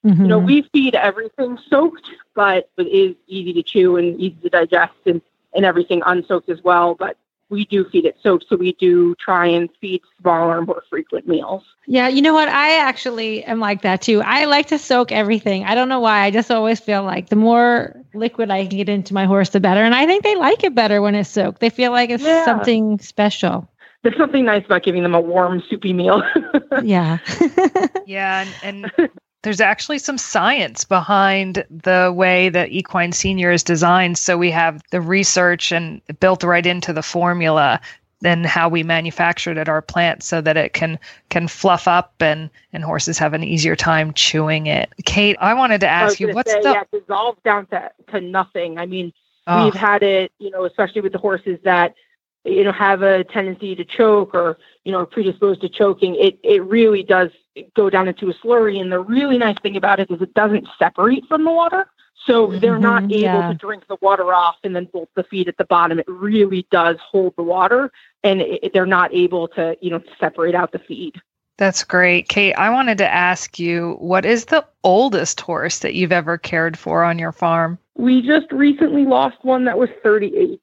Mm-hmm. 0.06 0.22
You 0.22 0.28
know, 0.28 0.40
we 0.40 0.62
feed 0.74 0.96
everything 0.96 1.58
soaked, 1.70 2.08
but 2.34 2.70
it 2.78 2.88
is 2.88 3.16
easy 3.28 3.54
to 3.54 3.64
chew 3.64 3.98
and 3.98 4.20
easy 4.20 4.38
to 4.44 4.50
digest 4.50 4.94
and, 5.06 5.22
and 5.54 5.66
everything 5.66 6.02
unsoaked 6.06 6.50
as 6.50 6.64
well. 6.64 6.96
But 6.96 7.18
we 7.50 7.66
do 7.66 7.86
feed 7.90 8.06
it 8.06 8.18
soaked, 8.22 8.46
so 8.50 8.56
we 8.56 8.74
do 8.74 9.16
try 9.16 9.46
and 9.46 9.70
feed 9.80 10.02
smaller, 10.22 10.62
more 10.62 10.84
frequent 10.90 11.28
meals. 11.28 11.64
Yeah, 11.86 12.08
you 12.08 12.22
know 12.22 12.34
what? 12.34 12.50
I 12.50 12.80
actually 12.80 13.44
am 13.44 13.60
like 13.60 13.84
that 13.84 14.02
too. 14.02 14.22
I 14.22 14.46
like 14.46 14.68
to 14.68 14.80
soak 14.80 15.12
everything. 15.12 15.64
I 15.64 15.76
don't 15.76 15.90
know 15.90 16.00
why. 16.00 16.22
I 16.22 16.32
just 16.32 16.50
always 16.50 16.80
feel 16.80 17.04
like 17.04 17.30
the 17.30 17.36
more 17.36 17.96
liquid 18.14 18.50
I 18.50 18.66
can 18.66 18.78
get 18.78 18.90
into 18.90 19.14
my 19.14 19.26
horse, 19.26 19.50
the 19.50 19.60
better. 19.60 19.82
And 19.82 19.94
I 19.94 20.06
think 20.06 20.24
they 20.24 20.36
like 20.36 20.64
it 20.64 20.74
better 20.74 21.02
when 21.02 21.16
it's 21.16 21.30
soaked. 21.30 21.60
They 21.60 21.70
feel 21.70 21.92
like 21.92 22.10
it's 22.10 22.24
yeah. 22.24 22.46
something 22.46 23.00
special 23.00 23.70
there's 24.06 24.18
something 24.18 24.46
nice 24.46 24.64
about 24.64 24.84
giving 24.84 25.02
them 25.02 25.16
a 25.16 25.20
warm 25.20 25.64
soupy 25.68 25.92
meal. 25.92 26.22
yeah. 26.84 27.18
yeah, 28.06 28.46
and, 28.62 28.86
and 28.98 29.10
there's 29.46 29.62
actually 29.62 30.00
some 30.00 30.18
science 30.18 30.86
behind 30.86 31.64
the 31.70 32.12
way 32.14 32.50
that 32.50 32.72
equine 32.72 33.12
senior 33.12 33.52
is 33.52 33.62
designed. 33.62 34.18
So 34.18 34.40
we 34.40 34.50
have 34.50 34.82
the 34.90 35.00
research 35.00 35.72
and 35.72 36.02
built 36.20 36.44
right 36.44 36.66
into 36.66 36.92
the 36.94 37.04
formula 37.04 37.80
and 38.24 38.44
how 38.44 38.70
we 38.70 38.82
manufactured 38.82 39.60
at 39.60 39.70
our 39.70 39.84
plant 39.84 40.24
so 40.24 40.42
that 40.42 40.58
it 40.58 40.74
can 40.74 40.98
can 41.30 41.48
fluff 41.48 41.88
up 41.88 42.16
and 42.22 42.50
and 42.74 42.84
horses 42.84 43.20
have 43.20 43.36
an 43.36 43.44
easier 43.44 43.76
time 43.76 44.14
chewing 44.14 44.66
it. 44.66 44.92
Kate, 45.06 45.38
I 45.40 45.54
wanted 45.54 45.80
to 45.82 45.88
ask 45.88 46.20
you 46.20 46.34
what's 46.34 46.52
say, 46.52 46.62
the 46.62 46.72
yeah, 46.72 46.84
dissolves 46.92 47.40
down 47.46 47.68
to, 47.68 47.92
to 48.14 48.22
nothing. 48.22 48.80
I 48.80 48.88
mean, 48.88 49.14
oh. 49.46 49.66
we've 49.66 49.76
had 49.76 50.02
it, 50.02 50.32
you 50.40 50.50
know, 50.50 50.66
especially 50.66 51.02
with 51.02 51.12
the 51.12 51.20
horses 51.20 51.60
that 51.66 51.94
you 52.46 52.64
know 52.64 52.72
have 52.72 53.04
a 53.04 53.24
tendency 53.26 53.76
to 53.76 53.86
choke 53.86 54.34
or 54.34 54.58
you 54.86 54.92
know 54.92 55.06
predisposed 55.06 55.62
to 55.62 55.70
choking 55.70 56.16
it 56.16 56.40
it 56.44 56.64
really 56.64 57.04
does 57.04 57.30
go 57.76 57.90
down 57.90 58.08
into 58.08 58.30
a 58.30 58.34
slurry 58.34 58.80
and 58.82 58.92
the 58.92 59.00
really 59.00 59.38
nice 59.38 59.58
thing 59.62 59.78
about 59.78 60.00
it 60.00 60.10
is 60.12 60.22
it 60.22 60.34
doesn't 60.34 60.68
separate 60.78 61.26
from 61.28 61.44
the 61.44 61.52
water. 61.52 61.88
So 62.26 62.48
they're 62.48 62.74
mm-hmm, 62.74 62.82
not 62.82 63.04
able 63.04 63.20
yeah. 63.20 63.50
to 63.50 63.54
drink 63.54 63.88
the 63.88 63.98
water 64.02 64.34
off 64.34 64.56
and 64.64 64.76
then 64.76 64.86
bolt 64.86 65.10
the 65.16 65.24
feed 65.24 65.48
at 65.48 65.58
the 65.58 65.66
bottom. 65.66 66.00
It 66.00 66.08
really 66.08 66.66
does 66.72 66.98
hold 67.00 67.36
the 67.36 67.44
water 67.44 67.92
and 68.24 68.42
it, 68.42 68.74
they're 68.74 68.86
not 68.86 69.14
able 69.14 69.48
to 69.50 69.78
you 69.82 69.92
know 69.92 70.02
separate 70.20 70.56
out 70.56 70.72
the 70.72 70.80
feed. 70.80 71.16
That's 71.58 71.84
great. 71.84 72.28
Kate 72.28 72.54
i 72.58 72.70
wanted 72.70 72.98
to 72.98 73.08
ask 73.08 73.60
you 73.60 73.96
what 74.00 74.26
is 74.26 74.46
the 74.46 74.66
oldest 74.84 75.40
horse 75.40 75.80
that 75.80 75.94
you've 75.94 76.12
ever 76.12 76.38
cared 76.38 76.78
for 76.78 77.04
on 77.04 77.20
your 77.20 77.32
farm? 77.32 77.78
We 77.96 78.22
just 78.22 78.52
recently 78.52 79.06
lost 79.06 79.38
one 79.44 79.66
that 79.66 79.78
was 79.78 79.90
38 80.04 80.60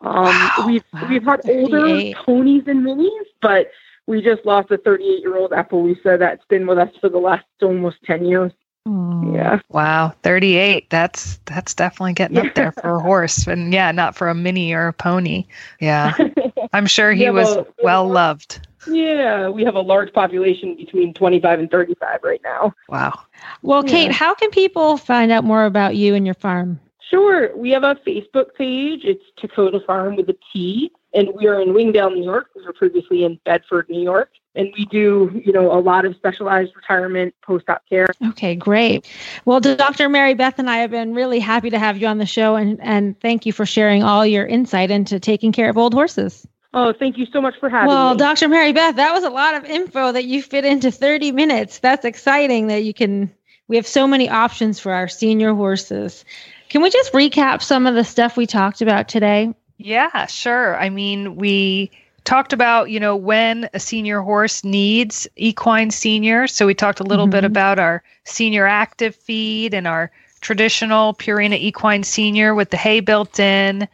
um, 0.00 0.24
wow. 0.24 0.64
We've 0.66 0.84
we've 1.08 1.24
had 1.24 1.40
older 1.48 2.12
ponies 2.24 2.64
and 2.66 2.84
minis, 2.84 3.26
but 3.40 3.70
we 4.06 4.22
just 4.22 4.44
lost 4.44 4.70
a 4.70 4.78
38 4.78 5.20
year 5.20 5.36
old 5.36 5.50
Appaloosa 5.50 6.18
that's 6.18 6.44
been 6.46 6.66
with 6.66 6.78
us 6.78 6.90
for 7.00 7.08
the 7.08 7.18
last 7.18 7.44
almost 7.62 7.96
10 8.04 8.24
years. 8.24 8.52
Mm. 8.86 9.34
Yeah. 9.34 9.60
Wow, 9.68 10.14
38. 10.22 10.88
That's 10.90 11.38
that's 11.44 11.74
definitely 11.74 12.12
getting 12.12 12.38
up 12.38 12.54
there 12.54 12.70
for 12.70 12.96
a 12.96 13.00
horse, 13.00 13.46
and 13.48 13.72
yeah, 13.72 13.90
not 13.90 14.14
for 14.14 14.28
a 14.28 14.34
mini 14.34 14.72
or 14.72 14.86
a 14.86 14.92
pony. 14.92 15.46
Yeah, 15.80 16.16
I'm 16.72 16.86
sure 16.86 17.12
he 17.12 17.28
was 17.30 17.56
a, 17.56 17.66
well 17.82 18.08
loved. 18.08 18.66
Yeah, 18.86 19.48
we 19.48 19.64
have 19.64 19.74
a 19.74 19.80
large 19.80 20.12
population 20.12 20.76
between 20.76 21.12
25 21.14 21.58
and 21.58 21.70
35 21.70 22.20
right 22.22 22.40
now. 22.44 22.72
Wow. 22.88 23.18
Well, 23.62 23.82
Kate, 23.82 24.06
yeah. 24.06 24.12
how 24.12 24.34
can 24.34 24.50
people 24.50 24.96
find 24.96 25.32
out 25.32 25.42
more 25.42 25.64
about 25.64 25.96
you 25.96 26.14
and 26.14 26.24
your 26.24 26.36
farm? 26.36 26.78
Sure. 27.10 27.54
We 27.56 27.70
have 27.70 27.82
a 27.82 27.96
Facebook 28.06 28.54
page. 28.56 29.04
It's 29.04 29.24
Takoda 29.40 29.84
Farm 29.84 30.16
with 30.16 30.28
a 30.28 30.36
T. 30.52 30.92
And 31.16 31.30
we 31.34 31.46
are 31.46 31.60
in 31.60 31.72
Wingdale, 31.72 32.10
New 32.10 32.24
York. 32.24 32.50
We 32.54 32.62
were 32.62 32.74
previously 32.74 33.24
in 33.24 33.40
Bedford, 33.44 33.88
New 33.88 34.02
York. 34.02 34.30
And 34.54 34.72
we 34.76 34.84
do, 34.86 35.42
you 35.44 35.52
know, 35.52 35.72
a 35.72 35.80
lot 35.80 36.04
of 36.04 36.14
specialized 36.14 36.76
retirement 36.76 37.34
post-op 37.42 37.82
care. 37.88 38.08
Okay, 38.28 38.54
great. 38.54 39.10
Well, 39.44 39.60
Dr. 39.60 40.08
Mary 40.08 40.34
Beth 40.34 40.58
and 40.58 40.70
I 40.70 40.78
have 40.78 40.90
been 40.90 41.14
really 41.14 41.40
happy 41.40 41.70
to 41.70 41.78
have 41.78 41.98
you 41.98 42.06
on 42.06 42.18
the 42.18 42.26
show 42.26 42.56
and, 42.56 42.78
and 42.80 43.18
thank 43.20 43.46
you 43.46 43.52
for 43.52 43.66
sharing 43.66 44.02
all 44.02 44.24
your 44.24 44.46
insight 44.46 44.90
into 44.90 45.18
taking 45.18 45.52
care 45.52 45.68
of 45.68 45.76
old 45.76 45.94
horses. 45.94 46.46
Oh, 46.72 46.92
thank 46.92 47.16
you 47.16 47.26
so 47.32 47.40
much 47.40 47.54
for 47.58 47.70
having 47.70 47.88
well, 47.88 48.14
me. 48.14 48.18
Well, 48.18 48.34
Dr. 48.34 48.48
Mary 48.48 48.72
Beth, 48.72 48.96
that 48.96 49.12
was 49.12 49.24
a 49.24 49.30
lot 49.30 49.54
of 49.54 49.64
info 49.64 50.12
that 50.12 50.24
you 50.24 50.42
fit 50.42 50.66
into 50.66 50.90
30 50.90 51.32
minutes. 51.32 51.78
That's 51.78 52.04
exciting 52.04 52.66
that 52.66 52.84
you 52.84 52.92
can 52.92 53.32
we 53.68 53.76
have 53.76 53.86
so 53.86 54.06
many 54.06 54.28
options 54.28 54.78
for 54.78 54.92
our 54.92 55.08
senior 55.08 55.54
horses. 55.54 56.24
Can 56.68 56.82
we 56.82 56.90
just 56.90 57.12
recap 57.12 57.62
some 57.62 57.86
of 57.86 57.94
the 57.94 58.04
stuff 58.04 58.36
we 58.36 58.46
talked 58.46 58.80
about 58.80 59.08
today? 59.08 59.54
Yeah, 59.78 60.26
sure. 60.26 60.76
I 60.76 60.88
mean, 60.88 61.36
we 61.36 61.90
talked 62.24 62.52
about, 62.52 62.90
you 62.90 63.00
know, 63.00 63.16
when 63.16 63.68
a 63.72 63.80
senior 63.80 64.20
horse 64.20 64.64
needs 64.64 65.28
equine 65.36 65.90
senior. 65.90 66.46
So 66.46 66.66
we 66.66 66.74
talked 66.74 67.00
a 67.00 67.04
little 67.04 67.26
mm-hmm. 67.26 67.32
bit 67.32 67.44
about 67.44 67.78
our 67.78 68.02
senior 68.24 68.66
active 68.66 69.14
feed 69.14 69.74
and 69.74 69.86
our 69.86 70.10
traditional 70.40 71.14
Purina 71.14 71.58
equine 71.58 72.02
senior 72.02 72.54
with 72.54 72.70
the 72.70 72.76
hay 72.76 73.00
built 73.00 73.38
in. 73.38 73.88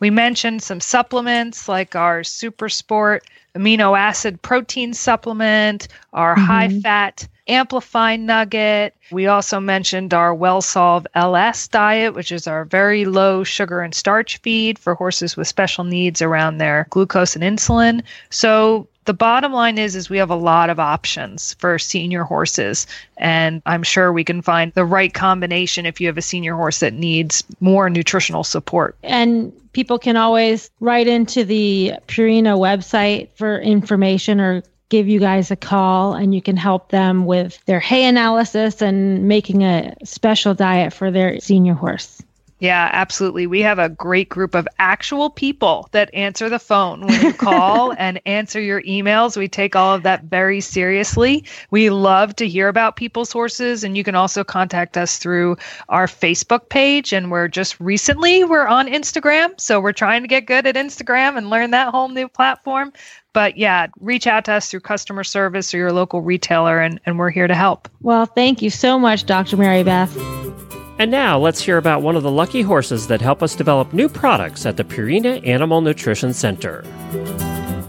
We 0.00 0.10
mentioned 0.10 0.62
some 0.62 0.80
supplements 0.80 1.68
like 1.68 1.96
our 1.96 2.22
Super 2.22 2.68
Sport 2.68 3.24
amino 3.54 3.98
acid 3.98 4.42
protein 4.42 4.92
supplement, 4.92 5.88
our 6.12 6.34
mm-hmm. 6.34 6.44
high 6.44 6.80
fat 6.80 7.26
Amplify 7.48 8.16
Nugget. 8.16 8.94
We 9.10 9.26
also 9.26 9.60
mentioned 9.60 10.12
our 10.12 10.34
WellSolve 10.34 11.06
LS 11.14 11.68
diet, 11.68 12.14
which 12.14 12.32
is 12.32 12.46
our 12.46 12.64
very 12.64 13.04
low 13.04 13.44
sugar 13.44 13.80
and 13.80 13.94
starch 13.94 14.38
feed 14.38 14.78
for 14.78 14.94
horses 14.94 15.36
with 15.36 15.46
special 15.46 15.84
needs 15.84 16.20
around 16.20 16.58
their 16.58 16.86
glucose 16.90 17.36
and 17.36 17.44
insulin. 17.44 18.02
So 18.30 18.88
the 19.06 19.14
bottom 19.14 19.52
line 19.52 19.78
is 19.78 19.96
is 19.96 20.10
we 20.10 20.18
have 20.18 20.30
a 20.30 20.36
lot 20.36 20.68
of 20.68 20.78
options 20.78 21.54
for 21.54 21.78
senior 21.78 22.24
horses 22.24 22.86
and 23.16 23.62
i'm 23.64 23.82
sure 23.82 24.12
we 24.12 24.24
can 24.24 24.42
find 24.42 24.72
the 24.72 24.84
right 24.84 25.14
combination 25.14 25.86
if 25.86 26.00
you 26.00 26.08
have 26.08 26.18
a 26.18 26.22
senior 26.22 26.54
horse 26.54 26.80
that 26.80 26.92
needs 26.92 27.42
more 27.60 27.88
nutritional 27.88 28.44
support 28.44 28.96
and 29.02 29.52
people 29.72 29.98
can 29.98 30.16
always 30.16 30.70
write 30.80 31.06
into 31.06 31.44
the 31.44 31.92
purina 32.08 32.58
website 32.58 33.28
for 33.36 33.60
information 33.60 34.40
or 34.40 34.62
give 34.88 35.08
you 35.08 35.18
guys 35.18 35.50
a 35.50 35.56
call 35.56 36.14
and 36.14 36.34
you 36.34 36.40
can 36.42 36.56
help 36.56 36.90
them 36.90 37.26
with 37.26 37.62
their 37.66 37.80
hay 37.80 38.04
analysis 38.04 38.82
and 38.82 39.26
making 39.28 39.62
a 39.62 39.94
special 40.04 40.54
diet 40.54 40.92
for 40.92 41.10
their 41.10 41.40
senior 41.40 41.74
horse 41.74 42.22
yeah, 42.58 42.88
absolutely. 42.92 43.46
We 43.46 43.60
have 43.60 43.78
a 43.78 43.90
great 43.90 44.30
group 44.30 44.54
of 44.54 44.66
actual 44.78 45.28
people 45.28 45.88
that 45.92 46.12
answer 46.14 46.48
the 46.48 46.58
phone 46.58 47.06
when 47.06 47.20
you 47.20 47.32
call 47.34 47.92
and 47.98 48.18
answer 48.24 48.60
your 48.60 48.80
emails. 48.82 49.36
We 49.36 49.46
take 49.46 49.76
all 49.76 49.94
of 49.94 50.02
that 50.04 50.24
very 50.24 50.62
seriously. 50.62 51.44
We 51.70 51.90
love 51.90 52.34
to 52.36 52.48
hear 52.48 52.68
about 52.68 52.96
people's 52.96 53.30
horses 53.30 53.84
and 53.84 53.96
you 53.96 54.02
can 54.02 54.14
also 54.14 54.42
contact 54.42 54.96
us 54.96 55.18
through 55.18 55.58
our 55.90 56.06
Facebook 56.06 56.70
page 56.70 57.12
and 57.12 57.30
we're 57.30 57.48
just 57.48 57.78
recently 57.78 58.42
we're 58.44 58.66
on 58.66 58.86
Instagram, 58.86 59.60
so 59.60 59.78
we're 59.78 59.92
trying 59.92 60.22
to 60.22 60.28
get 60.28 60.46
good 60.46 60.66
at 60.66 60.76
Instagram 60.76 61.36
and 61.36 61.50
learn 61.50 61.72
that 61.72 61.90
whole 61.90 62.08
new 62.08 62.26
platform. 62.26 62.92
But 63.34 63.58
yeah, 63.58 63.88
reach 64.00 64.26
out 64.26 64.46
to 64.46 64.52
us 64.52 64.70
through 64.70 64.80
customer 64.80 65.24
service 65.24 65.74
or 65.74 65.76
your 65.76 65.92
local 65.92 66.22
retailer 66.22 66.78
and, 66.78 67.00
and 67.04 67.18
we're 67.18 67.30
here 67.30 67.46
to 67.46 67.54
help. 67.54 67.86
Well, 68.00 68.24
thank 68.24 68.62
you 68.62 68.70
so 68.70 68.98
much, 68.98 69.26
Dr. 69.26 69.58
Mary 69.58 69.82
Beth. 69.82 70.45
And 70.98 71.10
now 71.10 71.38
let's 71.38 71.60
hear 71.60 71.76
about 71.76 72.00
one 72.00 72.16
of 72.16 72.22
the 72.22 72.30
lucky 72.30 72.62
horses 72.62 73.06
that 73.08 73.20
help 73.20 73.42
us 73.42 73.54
develop 73.54 73.92
new 73.92 74.08
products 74.08 74.64
at 74.64 74.78
the 74.78 74.84
Purina 74.84 75.46
Animal 75.46 75.82
Nutrition 75.82 76.32
Center. 76.32 76.82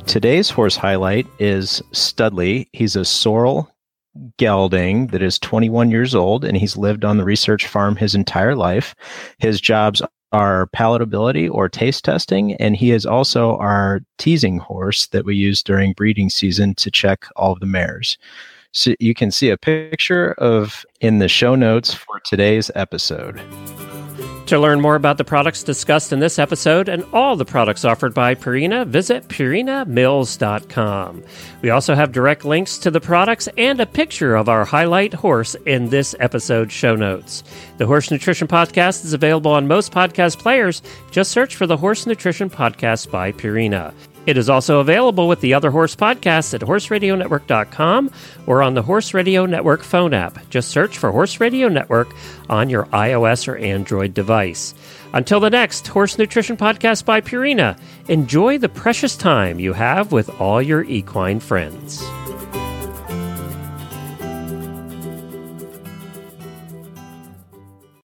Today's 0.06 0.50
horse 0.50 0.76
highlight 0.76 1.26
is 1.40 1.82
Studley. 1.94 2.68
He's 2.74 2.98
a 2.98 3.06
sorrel 3.06 3.74
gelding 4.38 5.08
that 5.08 5.22
is 5.22 5.40
21 5.40 5.90
years 5.90 6.16
old 6.16 6.44
and 6.44 6.58
he's 6.58 6.76
lived 6.76 7.06
on 7.06 7.16
the 7.16 7.24
research 7.24 7.66
farm 7.68 7.96
his 7.96 8.14
entire 8.14 8.56
life. 8.56 8.94
His 9.38 9.62
jobs 9.62 10.02
are 10.34 10.68
palatability 10.76 11.50
or 11.50 11.70
taste 11.70 12.04
testing, 12.04 12.56
and 12.56 12.76
he 12.76 12.92
is 12.92 13.06
also 13.06 13.56
our 13.58 14.02
teasing 14.18 14.58
horse 14.58 15.08
that 15.08 15.24
we 15.24 15.36
use 15.36 15.64
during 15.64 15.94
breeding 15.94 16.30
season 16.30 16.76
to 16.76 16.92
check 16.92 17.26
all 17.38 17.54
of 17.54 17.62
the 17.62 17.66
mares. 17.66 18.18
So 18.78 18.94
you 19.00 19.16
can 19.16 19.32
see 19.32 19.50
a 19.50 19.58
picture 19.58 20.34
of 20.34 20.86
in 21.02 21.18
the 21.18 21.28
show 21.28 21.56
notes 21.56 21.96
for 21.96 22.20
today's 22.20 22.70
episode. 22.76 23.42
To 24.46 24.60
learn 24.60 24.80
more 24.80 24.96
about 24.96 25.18
the 25.18 25.24
products 25.24 25.64
discussed 25.64 26.14
in 26.14 26.20
this 26.20 26.38
episode 26.38 26.88
and 26.88 27.04
all 27.12 27.36
the 27.36 27.44
products 27.44 27.84
offered 27.84 28.14
by 28.14 28.36
Purina, 28.36 28.86
visit 28.86 29.28
purinamills.com. 29.30 31.24
We 31.64 31.72
also 31.72 31.96
have 31.96 32.12
direct 32.12 32.46
links 32.46 32.78
to 32.78 32.92
the 32.92 33.02
products 33.02 33.50
and 33.58 33.82
a 33.82 33.86
picture 33.88 34.36
of 34.36 34.48
our 34.48 34.64
highlight 34.64 35.14
horse 35.16 35.56
in 35.66 35.90
this 35.90 36.16
episode 36.20 36.72
show 36.72 36.96
notes. 36.96 37.44
The 37.78 37.88
Horse 37.88 38.12
Nutrition 38.12 38.48
Podcast 38.48 39.04
is 39.04 39.14
available 39.14 39.52
on 39.52 39.68
most 39.68 39.92
podcast 39.92 40.38
players. 40.38 40.84
Just 41.10 41.32
search 41.32 41.56
for 41.56 41.66
the 41.66 41.78
Horse 41.78 42.06
Nutrition 42.06 42.50
Podcast 42.50 43.10
by 43.10 43.32
Purina. 43.32 43.92
It 44.28 44.38
is 44.38 44.50
also 44.50 44.82
available 44.82 45.30
with 45.30 45.40
the 45.40 45.54
other 45.54 45.72
horse 45.72 45.96
podcasts 45.96 46.54
at 46.54 46.60
horseradionetwork.com 46.62 48.12
or 48.46 48.62
on 48.62 48.74
the 48.74 48.82
Horse 48.82 49.14
Radio 49.14 49.46
Network 49.46 49.84
phone 49.84 50.14
app. 50.14 50.50
Just 50.50 50.70
search 50.70 50.98
for 50.98 51.12
Horse 51.12 51.40
Radio 51.40 51.70
Network 51.70 52.10
on 52.50 52.70
your 52.70 52.88
iOS 52.88 53.48
or 53.48 53.56
Android 53.56 54.14
device. 54.14 54.76
Until 55.14 55.40
the 55.40 55.50
next 55.50 55.88
Horse 55.88 56.18
Nutrition 56.18 56.58
Podcast 56.58 57.06
by 57.06 57.22
Purina, 57.22 57.80
enjoy 58.10 58.58
the 58.58 58.70
precious 58.70 59.16
time 59.16 59.62
you 59.62 59.72
have 59.72 60.12
with 60.12 60.30
all 60.42 60.62
your 60.62 60.84
equine 60.84 61.40
friends. 61.40 62.04